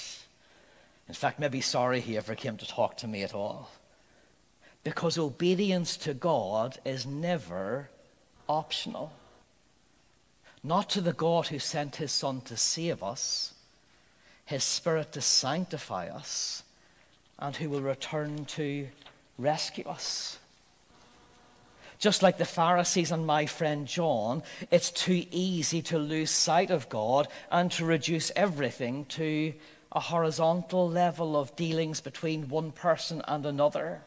In 1.08 1.14
fact, 1.14 1.38
maybe 1.38 1.60
sorry 1.60 2.00
he 2.00 2.16
ever 2.16 2.34
came 2.34 2.56
to 2.56 2.66
talk 2.66 2.96
to 2.98 3.06
me 3.06 3.22
at 3.22 3.34
all. 3.34 3.70
Because 4.82 5.18
obedience 5.18 5.96
to 5.98 6.14
God 6.14 6.78
is 6.84 7.06
never 7.06 7.88
optional. 8.48 9.12
Not 10.62 10.90
to 10.90 11.00
the 11.00 11.12
God 11.12 11.48
who 11.48 11.58
sent 11.58 11.96
his 11.96 12.12
Son 12.12 12.40
to 12.42 12.56
save 12.56 13.02
us, 13.02 13.54
his 14.46 14.64
Spirit 14.64 15.12
to 15.12 15.20
sanctify 15.20 16.08
us, 16.08 16.62
and 17.44 17.54
who 17.56 17.68
will 17.68 17.82
return 17.82 18.46
to 18.46 18.88
rescue 19.38 19.84
us. 19.84 20.38
Just 21.98 22.22
like 22.22 22.38
the 22.38 22.46
Pharisees 22.46 23.12
and 23.12 23.26
my 23.26 23.44
friend 23.44 23.86
John, 23.86 24.42
it's 24.70 24.90
too 24.90 25.26
easy 25.30 25.82
to 25.82 25.98
lose 25.98 26.30
sight 26.30 26.70
of 26.70 26.88
God 26.88 27.28
and 27.52 27.70
to 27.72 27.84
reduce 27.84 28.32
everything 28.34 29.04
to 29.10 29.52
a 29.92 30.00
horizontal 30.00 30.88
level 30.88 31.36
of 31.36 31.54
dealings 31.54 32.00
between 32.00 32.48
one 32.48 32.72
person 32.72 33.20
and 33.28 33.44
another, 33.44 34.00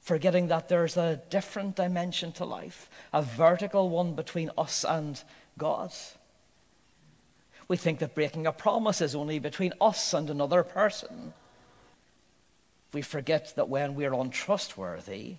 forgetting 0.00 0.46
that 0.48 0.68
there's 0.68 0.96
a 0.96 1.20
different 1.30 1.74
dimension 1.74 2.30
to 2.32 2.44
life, 2.44 2.88
a 3.12 3.22
vertical 3.22 3.90
one 3.90 4.14
between 4.14 4.52
us 4.56 4.84
and 4.84 5.20
God. 5.58 5.90
We 7.66 7.76
think 7.76 7.98
that 7.98 8.14
breaking 8.14 8.46
a 8.46 8.52
promise 8.52 9.00
is 9.00 9.16
only 9.16 9.40
between 9.40 9.72
us 9.80 10.14
and 10.14 10.30
another 10.30 10.62
person. 10.62 11.34
We 12.92 13.02
forget 13.02 13.54
that 13.56 13.68
when 13.68 13.94
we're 13.94 14.14
untrustworthy, 14.14 15.36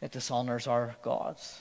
it 0.00 0.12
dishonors 0.12 0.66
our 0.66 0.96
gods. 1.02 1.60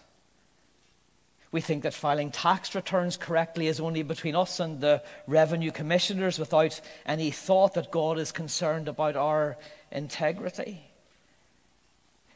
We 1.52 1.62
think 1.62 1.84
that 1.84 1.94
filing 1.94 2.32
tax 2.32 2.76
returns 2.76 3.18
correctly 3.18 3.68
is 3.68 3.80
only 3.80 4.04
between 4.04 4.36
us 4.36 4.60
and 4.60 4.82
the 4.82 5.02
revenue 5.26 5.72
commissioners 5.72 6.38
without 6.38 6.80
any 7.06 7.32
thought 7.32 7.74
that 7.74 7.92
God 7.92 8.20
is 8.20 8.32
concerned 8.32 8.88
about 8.88 9.16
our 9.16 9.58
integrity. 9.92 10.84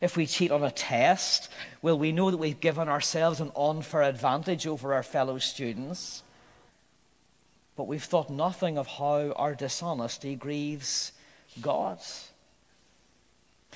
If 0.01 0.17
we 0.17 0.25
cheat 0.25 0.51
on 0.51 0.63
a 0.63 0.71
test, 0.71 1.49
will 1.81 1.97
we 1.97 2.11
know 2.11 2.31
that 2.31 2.37
we've 2.37 2.59
given 2.59 2.89
ourselves 2.89 3.39
an 3.39 3.51
unfair 3.55 4.01
advantage 4.01 4.67
over 4.67 4.93
our 4.95 5.03
fellow 5.03 5.37
students? 5.37 6.23
But 7.77 7.87
we've 7.87 8.03
thought 8.03 8.29
nothing 8.29 8.77
of 8.77 8.87
how 8.87 9.31
our 9.31 9.55
dishonesty 9.55 10.35
grieves 10.35 11.11
God. 11.61 11.99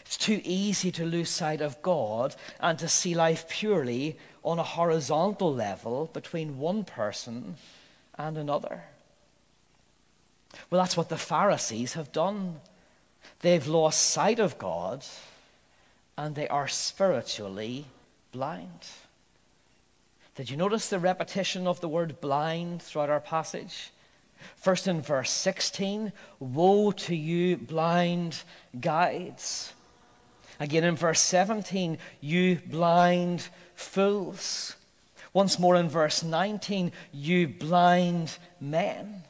It's 0.08 0.16
too 0.16 0.40
easy 0.46 0.90
to 0.94 1.06
lose 1.06 1.30
sight 1.30 1.60
of 1.60 1.82
God 1.82 2.34
and 2.62 2.80
to 2.80 2.88
see 2.88 3.14
life 3.14 3.50
purely 3.50 4.18
on 4.42 4.58
a 4.58 4.64
horizontal 4.64 5.54
level 5.54 6.10
between 6.14 6.60
one 6.60 6.86
person 6.86 7.58
and 8.18 8.38
another. 8.38 8.84
Well, 10.72 10.82
that's 10.82 10.96
what 10.96 11.10
the 11.10 11.18
Pharisees 11.18 11.96
have 11.96 12.14
done. 12.14 12.62
They've 13.42 13.68
lost 13.68 14.00
sight 14.00 14.40
of 14.40 14.58
God 14.58 15.04
and 16.18 16.36
they 16.36 16.48
are 16.48 16.70
spiritually 16.70 17.88
blind. 18.32 18.88
Did 20.36 20.50
you 20.50 20.56
notice 20.56 20.88
the 20.88 21.00
repetition 21.00 21.68
of 21.68 21.82
the 21.82 21.90
word 21.90 22.22
blind 22.22 22.82
throughout 22.82 23.10
our 23.10 23.20
passage? 23.20 23.92
First 24.56 24.88
in 24.88 25.02
verse 25.02 25.32
16, 25.32 26.14
Woe 26.40 26.92
to 26.92 27.14
you, 27.14 27.58
blind 27.58 28.44
guides. 28.80 29.74
Again 30.60 30.84
in 30.84 30.96
verse 30.96 31.20
17, 31.22 31.98
you 32.22 32.60
blind 32.66 33.48
fools. 33.76 34.76
Once 35.34 35.60
more 35.60 35.76
in 35.76 35.88
verse 35.88 36.24
19, 36.24 36.92
you 37.14 37.48
blind 37.48 38.38
men. 38.60 39.24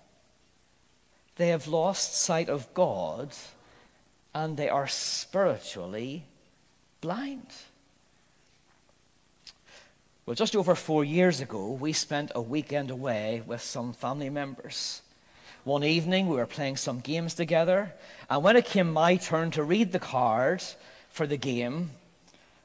They 1.36 1.50
have 1.50 1.68
lost 1.68 2.16
sight 2.16 2.50
of 2.50 2.74
God 2.74 3.32
and 4.34 4.56
they 4.56 4.70
are 4.70 4.88
spiritually 4.88 6.24
blind. 7.02 7.48
Well, 10.26 10.36
just 10.36 10.56
over 10.56 10.76
four 10.76 11.06
years 11.06 11.40
ago, 11.40 11.72
we 11.72 11.94
spent 11.94 12.32
a 12.36 12.42
weekend 12.42 12.92
away 12.92 13.42
with 13.46 13.62
some 13.62 13.94
family 13.94 14.30
members. 14.30 15.02
One 15.64 15.84
evening, 15.84 16.28
we 16.28 16.36
were 16.36 16.46
playing 16.46 16.78
some 16.78 17.00
games 17.00 17.34
together, 17.34 17.94
and 18.30 18.44
when 18.44 18.58
it 18.58 18.66
came 18.66 18.92
my 18.92 19.16
turn 19.16 19.52
to 19.52 19.64
read 19.64 19.92
the 19.92 20.00
cards, 20.00 20.76
for 21.18 21.26
the 21.26 21.36
game, 21.36 21.90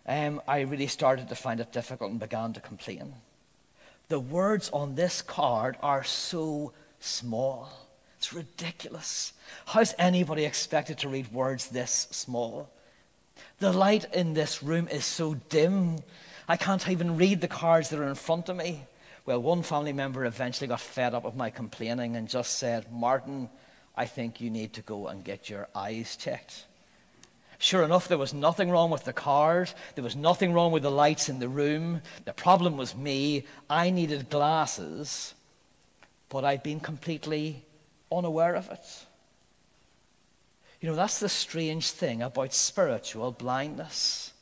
um, 0.07 0.43
I 0.47 0.61
really 0.61 0.87
started 0.87 1.31
to 1.31 1.35
find 1.35 1.59
it 1.59 1.73
difficult 1.73 2.11
and 2.11 2.21
began 2.21 2.53
to 2.53 2.61
complain. 2.61 3.15
The 4.09 4.21
words 4.21 4.69
on 4.75 4.95
this 4.95 5.23
card 5.23 5.79
are 5.83 6.05
so 6.05 6.75
small. 7.01 7.71
It's 8.19 8.35
ridiculous. 8.35 9.33
How's 9.65 9.95
anybody 9.99 10.45
expected 10.45 10.99
to 10.99 11.09
read 11.09 11.33
words 11.33 11.69
this 11.69 12.09
small? 12.11 12.69
The 13.59 13.73
light 13.73 14.05
in 14.13 14.35
this 14.35 14.63
room 14.63 14.87
is 14.89 15.07
so 15.07 15.33
dim, 15.49 16.01
I 16.47 16.59
can't 16.59 16.87
even 16.91 17.17
read 17.17 17.41
the 17.41 17.49
cards 17.49 17.89
that 17.89 18.01
are 18.01 18.09
in 18.09 18.15
front 18.17 18.51
of 18.51 18.57
me. 18.57 18.83
Well, 19.25 19.41
one 19.41 19.63
family 19.63 19.95
member 19.95 20.27
eventually 20.27 20.69
got 20.69 20.81
fed 20.81 21.15
up 21.15 21.25
with 21.25 21.37
my 21.37 21.49
complaining 21.49 22.17
and 22.17 22.29
just 22.29 22.59
said, 22.59 22.93
Martin, 22.93 23.49
I 23.97 24.05
think 24.05 24.43
you 24.43 24.51
need 24.51 24.75
to 24.75 24.83
go 24.83 25.07
and 25.07 25.25
get 25.25 25.49
your 25.49 25.69
eyes 25.75 26.17
checked. 26.17 26.67
Sure 27.63 27.85
enough, 27.85 28.09
there 28.09 28.19
was 28.19 28.35
nothing 28.35 28.71
wrong 28.71 28.91
with 28.91 29.05
the 29.05 29.13
card. 29.13 29.71
There 29.95 30.03
was 30.03 30.17
nothing 30.17 30.53
wrong 30.53 30.73
with 30.73 30.83
the 30.83 30.91
lights 30.91 31.29
in 31.29 31.39
the 31.39 31.49
room. 31.49 32.03
The 32.25 32.33
problem 32.33 32.77
was 32.77 32.97
me. 32.97 33.45
I 33.71 33.91
needed 33.91 34.31
glasses. 34.31 35.33
but 36.29 36.45
I'd 36.45 36.65
been 36.65 36.81
completely 36.81 37.63
unaware 38.11 38.57
of 38.57 38.69
it. 38.71 39.07
You 40.81 40.89
know, 40.89 40.97
that's 40.97 41.21
the 41.21 41.29
strange 41.29 41.91
thing 41.93 42.21
about 42.21 42.53
spiritual 42.53 43.31
blindness. 43.31 44.33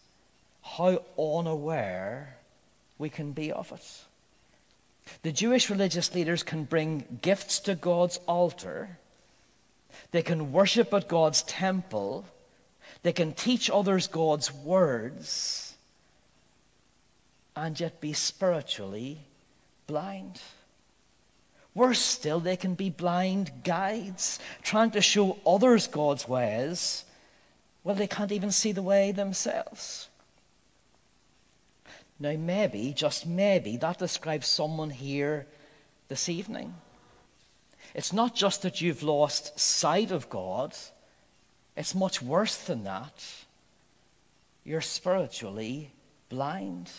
How 0.63 1.03
unaware 1.19 2.37
we 2.97 3.11
can 3.11 3.33
be 3.33 3.53
of 3.53 3.71
it. 3.71 4.05
The 5.25 5.33
Jewish 5.33 5.69
religious 5.69 6.15
leaders 6.15 6.43
can 6.43 6.65
bring 6.65 7.19
gifts 7.21 7.59
to 7.61 7.75
God's 7.75 8.19
altar, 8.27 8.97
they 10.13 10.23
can 10.23 10.53
worship 10.53 10.95
at 10.95 11.07
God's 11.09 11.43
temple, 11.43 12.25
they 13.03 13.13
can 13.13 13.33
teach 13.33 13.71
others 13.71 14.07
God's 14.07 14.53
words, 14.53 15.75
and 17.57 17.79
yet 17.79 18.01
be 18.01 18.13
spiritually 18.13 19.19
blind. 19.87 20.41
Worse 21.75 22.01
still, 22.01 22.41
they 22.41 22.57
can 22.57 22.75
be 22.75 22.91
blind 22.91 23.51
guides, 23.65 24.39
trying 24.63 24.91
to 24.93 25.01
show 25.01 25.39
others 25.47 25.87
God's 25.87 26.29
ways. 26.29 27.05
Well, 27.85 27.95
they 27.95 28.07
can't 28.07 28.33
even 28.33 28.51
see 28.51 28.73
the 28.73 28.83
way 28.83 29.13
themselves. 29.13 30.09
Now, 32.19 32.37
maybe, 32.37 32.93
just 32.95 33.27
maybe, 33.27 33.79
that 33.79 33.99
describes 33.99 34.47
someone 34.47 34.91
here 34.91 35.47
this 36.09 36.29
evening. 36.29 36.75
It's 37.95 38.13
not 38.13 38.35
just 38.35 38.63
that 38.63 38.81
you've 38.81 39.03
lost 39.03 39.59
sight 39.59 40.11
of 40.11 40.29
God, 40.29 40.77
it's 41.77 41.95
much 41.95 42.21
worse 42.21 42.57
than 42.57 42.85
that. 42.85 43.13
You're 44.65 44.81
spiritually 44.81 45.91
blind. 46.29 46.91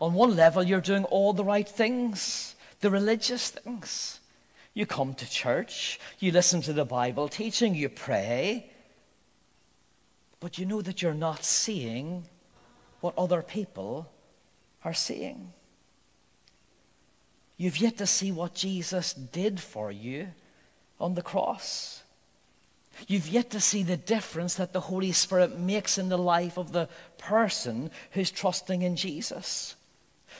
On 0.00 0.14
one 0.14 0.36
level, 0.36 0.62
you're 0.62 0.80
doing 0.80 1.04
all 1.04 1.32
the 1.32 1.44
right 1.44 1.68
things 1.68 2.54
the 2.82 2.90
religious 2.90 3.50
things. 3.50 4.20
You 4.74 4.86
come 4.86 5.14
to 5.14 5.30
church, 5.30 5.98
you 6.18 6.32
listen 6.32 6.60
to 6.62 6.72
the 6.72 6.84
Bible 6.84 7.28
teaching, 7.28 7.74
you 7.74 7.88
pray, 7.88 8.70
but 10.40 10.58
you 10.58 10.66
know 10.66 10.82
that 10.82 11.00
you're 11.00 11.14
not 11.14 11.44
seeing 11.44 12.24
what 13.00 13.16
other 13.16 13.40
people 13.40 14.10
are 14.84 14.94
seeing. 14.94 15.52
You've 17.56 17.78
yet 17.78 17.98
to 17.98 18.06
see 18.06 18.32
what 18.32 18.54
Jesus 18.54 19.12
did 19.12 19.60
for 19.60 19.92
you 19.92 20.28
on 20.98 21.14
the 21.14 21.22
cross. 21.22 22.01
You've 23.08 23.28
yet 23.28 23.50
to 23.50 23.60
see 23.60 23.82
the 23.82 23.96
difference 23.96 24.54
that 24.54 24.72
the 24.72 24.80
Holy 24.80 25.12
Spirit 25.12 25.58
makes 25.58 25.98
in 25.98 26.08
the 26.08 26.18
life 26.18 26.56
of 26.56 26.72
the 26.72 26.88
person 27.18 27.90
who's 28.12 28.30
trusting 28.30 28.82
in 28.82 28.96
Jesus. 28.96 29.74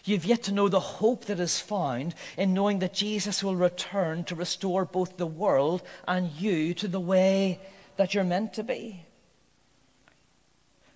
You've 0.05 0.25
yet 0.25 0.43
to 0.45 0.53
know 0.53 0.69
the 0.69 0.81
hope 0.81 1.27
that 1.27 1.39
is 1.39 1.61
found 1.61 2.15
in 2.37 2.55
knowing 2.55 2.81
that 2.81 2.95
Jesus 2.95 3.45
will 3.45 3.57
return 3.57 4.25
to 4.25 4.35
restore 4.35 4.85
both 4.85 5.17
the 5.17 5.27
world 5.27 5.83
and 6.09 6.31
you 6.33 6.75
to 6.75 6.89
the 6.89 7.01
way 7.01 7.61
that 7.97 8.15
you're 8.15 8.25
meant 8.25 8.55
to 8.55 8.63
be. 8.63 9.05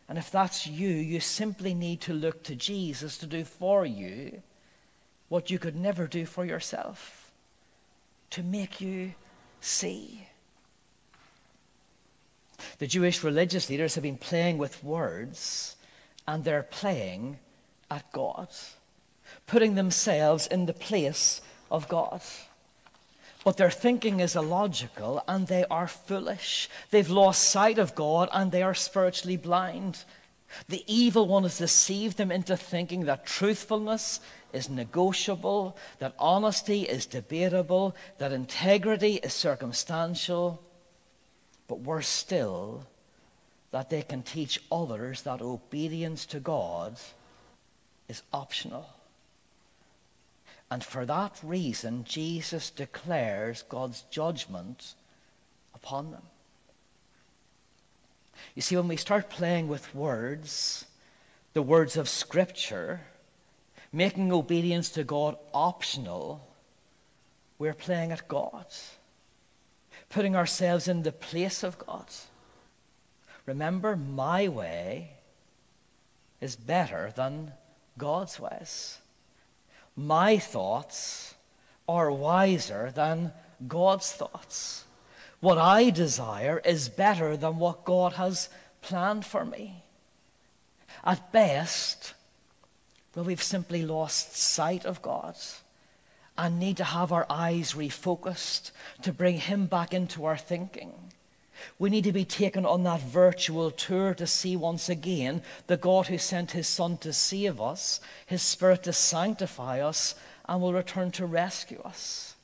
And 0.09 0.19
if 0.19 0.31
that's 0.31 0.67
you, 0.67 0.89
you 0.89 1.21
simply 1.21 1.75
need 1.75 2.01
to 2.03 2.13
look 2.13 2.45
to 2.45 2.55
Jesus 2.55 3.19
to 3.19 3.27
do 3.27 3.45
for 3.45 3.85
you 3.85 4.43
what 5.29 5.51
you 5.51 5.59
could 5.59 5.75
never 5.75 6.07
do 6.07 6.25
for 6.25 6.45
yourself, 6.45 7.31
to 8.31 8.43
make 8.43 8.81
you 8.81 9.13
see. 9.61 10.29
The 12.79 12.87
Jewish 12.87 13.23
religious 13.23 13.69
leaders 13.71 13.95
have 13.95 14.03
been 14.03 14.19
playing 14.19 14.59
with 14.59 14.83
words, 14.83 15.77
and 16.27 16.45
they're 16.45 16.63
playing 16.63 17.39
at 17.91 18.11
God 18.13 18.49
putting 19.47 19.75
themselves 19.75 20.47
in 20.47 20.67
the 20.67 20.73
place 20.73 21.41
of 21.71 21.89
God. 21.89 22.21
But 23.45 23.57
their 23.57 23.71
thinking 23.71 24.21
is 24.21 24.35
illogical 24.35 25.23
and 25.29 25.47
they 25.47 25.65
are 25.71 25.87
foolish. 25.87 26.69
They've 26.91 27.09
lost 27.09 27.45
sight 27.45 27.79
of 27.79 27.95
God 27.95 28.29
and 28.33 28.51
they 28.51 28.63
are 28.63 28.75
spiritually 28.75 29.37
blind. 29.37 30.05
The 30.69 30.83
evil 30.87 31.29
one 31.29 31.45
has 31.45 31.59
deceived 31.59 32.17
them 32.17 32.33
into 32.33 32.57
thinking 32.57 33.05
that 33.05 33.27
truthfulness 33.27 34.21
is 34.53 34.69
negotiable, 34.69 35.77
that 35.99 36.15
honesty 36.19 36.83
is 36.83 37.07
debatable, 37.07 37.95
that 38.19 38.33
integrity 38.33 39.17
is 39.17 39.33
circumstantial. 39.33 40.63
But 41.69 41.81
worse 41.81 42.09
still, 42.09 42.85
that 43.71 43.91
they 43.91 44.03
can 44.03 44.23
teach 44.23 44.61
others 44.71 45.23
that 45.23 45.43
obedience 45.43 46.27
to 46.27 46.41
God 46.41 46.97
is 48.09 48.23
optional. 48.33 48.89
And 50.71 50.83
for 50.83 51.05
that 51.07 51.39
reason, 51.43 52.05
Jesus 52.05 52.71
declares 52.71 53.63
God's 53.69 54.03
judgment 54.11 54.95
upon 55.75 56.11
them. 56.11 56.23
You 58.55 58.63
see, 58.63 58.77
when 58.77 58.89
we 58.89 58.97
start 58.97 59.31
playing 59.31 59.69
with 59.69 59.95
words, 59.95 60.85
the 61.53 61.63
words 61.63 61.97
of 61.97 62.09
Scripture, 62.09 63.01
making 63.93 64.33
obedience 64.33 64.91
to 64.91 65.05
God 65.05 65.37
optional, 65.55 66.47
we're 67.59 67.75
playing 67.75 68.13
at 68.13 68.29
God, 68.29 68.67
putting 70.09 70.37
ourselves 70.37 70.89
in 70.89 71.03
the 71.03 71.13
place 71.13 71.63
of 71.63 71.79
God. 71.79 72.07
Remember, 73.45 73.97
my 73.97 74.49
way 74.49 75.11
is 76.41 76.57
better 76.57 77.13
than 77.17 77.53
God's 77.99 78.39
ways 78.41 78.99
my 79.97 80.37
thoughts 80.39 81.35
are 81.89 82.11
wiser 82.13 82.93
than 82.95 83.33
God's 83.67 84.13
thoughts. 84.13 84.85
What 85.41 85.59
I 85.59 85.91
desire 85.91 86.61
is 86.65 86.89
better 86.89 87.37
than 87.37 87.59
what 87.59 87.85
God 87.85 88.15
has 88.15 88.49
planned 88.83 89.25
for 89.25 89.45
me. 89.45 89.83
At 91.03 91.33
best, 91.33 92.13
well, 93.15 93.25
we've 93.25 93.43
simply 93.43 93.85
lost 93.85 94.37
sight 94.37 94.85
of 94.85 95.01
God 95.01 95.37
and 96.39 96.59
need 96.59 96.77
to 96.79 96.85
have 96.85 97.13
our 97.13 97.27
eyes 97.31 97.75
refocused 97.75 98.71
to 99.03 99.13
bring 99.13 99.39
Him 99.39 99.67
back 99.67 99.95
into 99.95 100.25
our 100.25 100.37
thinking. 100.37 100.93
We 101.79 101.91
need 101.91 102.05
to 102.05 102.13
be 102.13 102.25
taken 102.25 102.67
on 102.67 102.85
that 102.85 103.01
virtual 103.01 103.71
tour 103.71 104.15
to 104.15 104.27
see 104.27 104.57
once 104.57 104.89
again 104.89 105.43
the 105.67 105.77
God 105.77 106.07
who 106.07 106.19
sent 106.19 106.53
his 106.53 106.67
Son 106.69 106.97
to 106.99 107.13
save 107.13 107.61
us, 107.61 108.01
his 108.27 108.43
Spirit 108.43 108.83
to 108.85 108.93
sanctify 108.93 109.81
us, 109.81 110.15
and 110.49 110.61
will 110.61 110.73
return 110.73 111.11
to 111.13 111.27
rescue 111.27 111.81
us. 111.85 112.35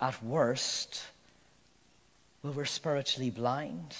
At 0.00 0.22
worst, 0.22 1.02
well, 2.42 2.52
we're 2.52 2.64
spiritually 2.64 3.30
blind, 3.30 3.96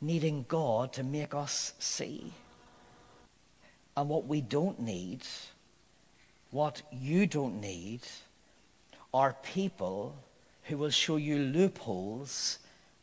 needing 0.00 0.44
God 0.48 0.92
to 0.94 1.02
make 1.02 1.34
us 1.34 1.74
see. 1.78 2.32
And 3.96 4.08
what 4.08 4.26
we 4.26 4.40
don't 4.40 4.80
need, 4.80 5.20
what 6.54 6.82
you 6.92 7.26
don't 7.26 7.60
need, 7.60 7.98
are 9.12 9.34
people 9.42 10.14
who 10.62 10.78
will 10.78 10.90
show 10.90 11.16
you 11.16 11.36
loopholes 11.36 12.58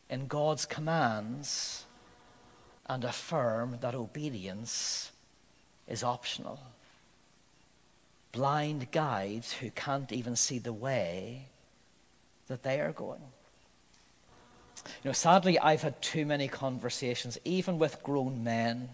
in 0.09 0.25
God's 0.27 0.65
commands 0.65 1.83
and 2.85 3.03
affirm 3.03 3.77
that 3.81 3.93
obedience 3.93 5.11
is 5.85 6.01
optional. 6.01 6.61
Blind 8.31 8.89
guides 8.89 9.51
who 9.51 9.69
can't 9.69 10.13
even 10.13 10.37
see 10.37 10.57
the 10.57 10.71
way 10.71 11.47
that 12.47 12.63
they 12.63 12.79
are 12.79 12.93
going. 12.93 13.19
You 15.03 15.09
know, 15.09 15.11
sadly, 15.11 15.59
I've 15.59 15.81
had 15.81 16.01
too 16.01 16.25
many 16.25 16.47
conversations, 16.47 17.37
even 17.43 17.79
with 17.79 18.01
grown 18.01 18.45
men, 18.45 18.87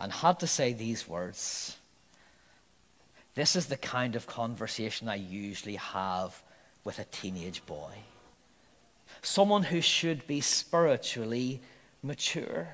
and 0.00 0.10
had 0.10 0.40
to 0.40 0.48
say 0.48 0.72
these 0.72 1.06
words. 1.06 1.76
This 3.34 3.56
is 3.56 3.66
the 3.66 3.76
kind 3.76 4.14
of 4.14 4.26
conversation 4.26 5.08
I 5.08 5.16
usually 5.16 5.76
have 5.76 6.40
with 6.84 6.98
a 6.98 7.04
teenage 7.04 7.64
boy. 7.66 7.90
Someone 9.22 9.64
who 9.64 9.80
should 9.80 10.26
be 10.26 10.40
spiritually 10.40 11.60
mature 12.02 12.68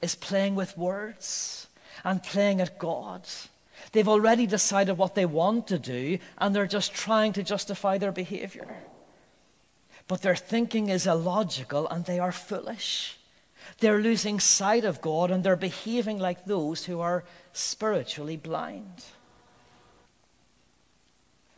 is 0.00 0.14
playing 0.14 0.54
with 0.54 0.76
words 0.76 1.68
and 2.02 2.22
playing 2.22 2.60
at 2.60 2.78
God. 2.78 3.28
They've 3.92 4.08
already 4.08 4.46
decided 4.46 4.98
what 4.98 5.14
they 5.14 5.26
want 5.26 5.68
to 5.68 5.78
do 5.78 6.18
and 6.38 6.54
they're 6.54 6.66
just 6.66 6.94
trying 6.94 7.32
to 7.34 7.42
justify 7.42 7.98
their 7.98 8.12
behavior. 8.12 8.66
But 10.08 10.22
their 10.22 10.36
thinking 10.36 10.88
is 10.88 11.06
illogical 11.06 11.88
and 11.88 12.04
they 12.04 12.18
are 12.18 12.32
foolish. 12.32 13.18
They're 13.78 14.00
losing 14.00 14.40
sight 14.40 14.84
of 14.84 15.00
God 15.00 15.30
and 15.30 15.44
they're 15.44 15.56
behaving 15.56 16.18
like 16.18 16.44
those 16.44 16.84
who 16.84 17.00
are 17.00 17.24
spiritually 17.52 18.36
blind. 18.36 19.04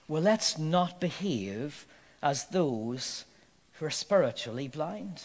Well, 0.09 0.23
let's 0.23 0.59
not 0.59 1.01
behave 1.01 1.87
as 2.23 2.47
those 2.47 3.25
who 3.75 3.87
are 3.87 3.91
spiritually 3.91 4.69
blind. 4.69 5.23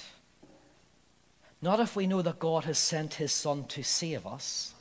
Not 1.62 1.80
if 1.80 1.96
we 1.96 2.08
know 2.08 2.22
that 2.24 2.39
God 2.39 2.63
has 2.65 2.80
sent 2.80 3.15
his 3.15 3.32
Son 3.32 3.65
to 3.65 3.84
save 3.84 4.26
us, 4.26 4.74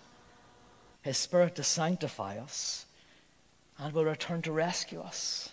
his 1.03 1.19
Spirit 1.19 1.55
to 1.57 1.63
sanctify 1.63 2.39
us, 2.39 2.87
and 3.79 3.93
will 3.93 4.05
return 4.05 4.43
to 4.43 4.53
rescue 4.53 5.01
us. 5.01 5.51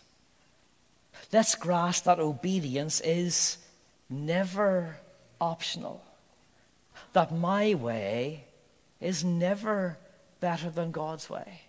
Let's 1.34 1.56
grasp 1.56 2.06
that 2.06 2.20
obedience 2.20 3.02
is 3.02 3.58
never 4.10 4.98
optional, 5.42 6.02
that 7.12 7.34
my 7.34 7.74
way 7.74 8.46
is 9.02 9.24
never 9.24 9.98
better 10.40 10.70
than 10.70 10.92
God's 10.92 11.30
way, 11.30 11.62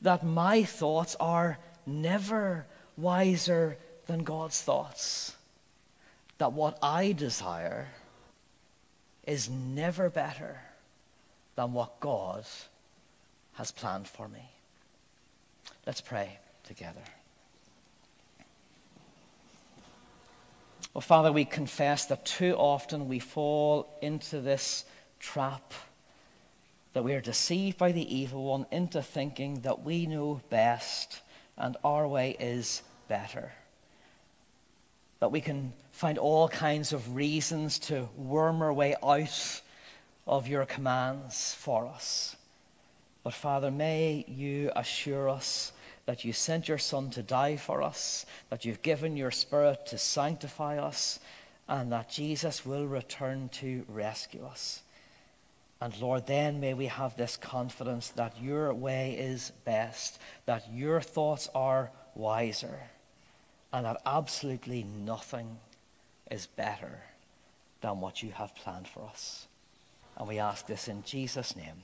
that 0.00 0.24
my 0.24 0.64
thoughts 0.64 1.16
are 1.20 1.58
never 1.86 2.66
wiser 2.96 3.76
than 4.06 4.24
God's 4.24 4.60
thoughts, 4.60 5.34
that 6.38 6.52
what 6.52 6.78
I 6.82 7.12
desire 7.12 7.88
is 9.26 9.48
never 9.48 10.10
better 10.10 10.60
than 11.56 11.72
what 11.72 12.00
God 12.00 12.44
has 13.54 13.70
planned 13.70 14.08
for 14.08 14.28
me. 14.28 14.50
Let's 15.86 16.00
pray 16.00 16.38
together. 16.66 17.00
Well, 20.92 21.02
Father, 21.02 21.32
we 21.32 21.44
confess 21.44 22.06
that 22.06 22.24
too 22.24 22.54
often 22.56 23.08
we 23.08 23.18
fall 23.18 23.88
into 24.00 24.40
this 24.40 24.84
trap, 25.18 25.72
that 26.92 27.02
we 27.02 27.14
are 27.14 27.20
deceived 27.20 27.78
by 27.78 27.92
the 27.92 28.14
evil 28.14 28.44
one 28.44 28.66
into 28.70 29.02
thinking 29.02 29.62
that 29.62 29.82
we 29.82 30.06
know 30.06 30.40
best 30.50 31.20
and 31.56 31.76
our 31.84 32.06
way 32.06 32.36
is 32.38 32.82
better. 33.08 33.52
That 35.20 35.32
we 35.32 35.40
can 35.40 35.72
find 35.92 36.18
all 36.18 36.48
kinds 36.48 36.92
of 36.92 37.14
reasons 37.14 37.78
to 37.80 38.08
worm 38.16 38.62
our 38.62 38.72
way 38.72 38.96
out 39.02 39.62
of 40.26 40.48
your 40.48 40.66
commands 40.66 41.54
for 41.54 41.86
us. 41.86 42.36
But 43.22 43.34
Father, 43.34 43.70
may 43.70 44.24
you 44.28 44.70
assure 44.76 45.28
us 45.28 45.72
that 46.06 46.24
you 46.24 46.32
sent 46.32 46.68
your 46.68 46.78
Son 46.78 47.10
to 47.10 47.22
die 47.22 47.56
for 47.56 47.82
us, 47.82 48.26
that 48.50 48.64
you've 48.64 48.82
given 48.82 49.16
your 49.16 49.30
Spirit 49.30 49.86
to 49.86 49.98
sanctify 49.98 50.78
us, 50.78 51.18
and 51.66 51.90
that 51.92 52.10
Jesus 52.10 52.66
will 52.66 52.86
return 52.86 53.48
to 53.54 53.84
rescue 53.88 54.44
us. 54.44 54.82
And 55.84 56.00
Lord, 56.00 56.26
then 56.26 56.60
may 56.60 56.72
we 56.72 56.86
have 56.86 57.14
this 57.14 57.36
confidence 57.36 58.08
that 58.16 58.40
your 58.40 58.72
way 58.72 59.18
is 59.18 59.52
best, 59.66 60.18
that 60.46 60.64
your 60.72 61.02
thoughts 61.02 61.50
are 61.54 61.90
wiser, 62.14 62.78
and 63.70 63.84
that 63.84 64.00
absolutely 64.06 64.82
nothing 64.82 65.58
is 66.30 66.46
better 66.46 67.00
than 67.82 68.00
what 68.00 68.22
you 68.22 68.32
have 68.32 68.56
planned 68.56 68.88
for 68.88 69.02
us. 69.02 69.46
And 70.16 70.26
we 70.26 70.38
ask 70.38 70.66
this 70.66 70.88
in 70.88 71.04
Jesus' 71.04 71.54
name. 71.54 71.82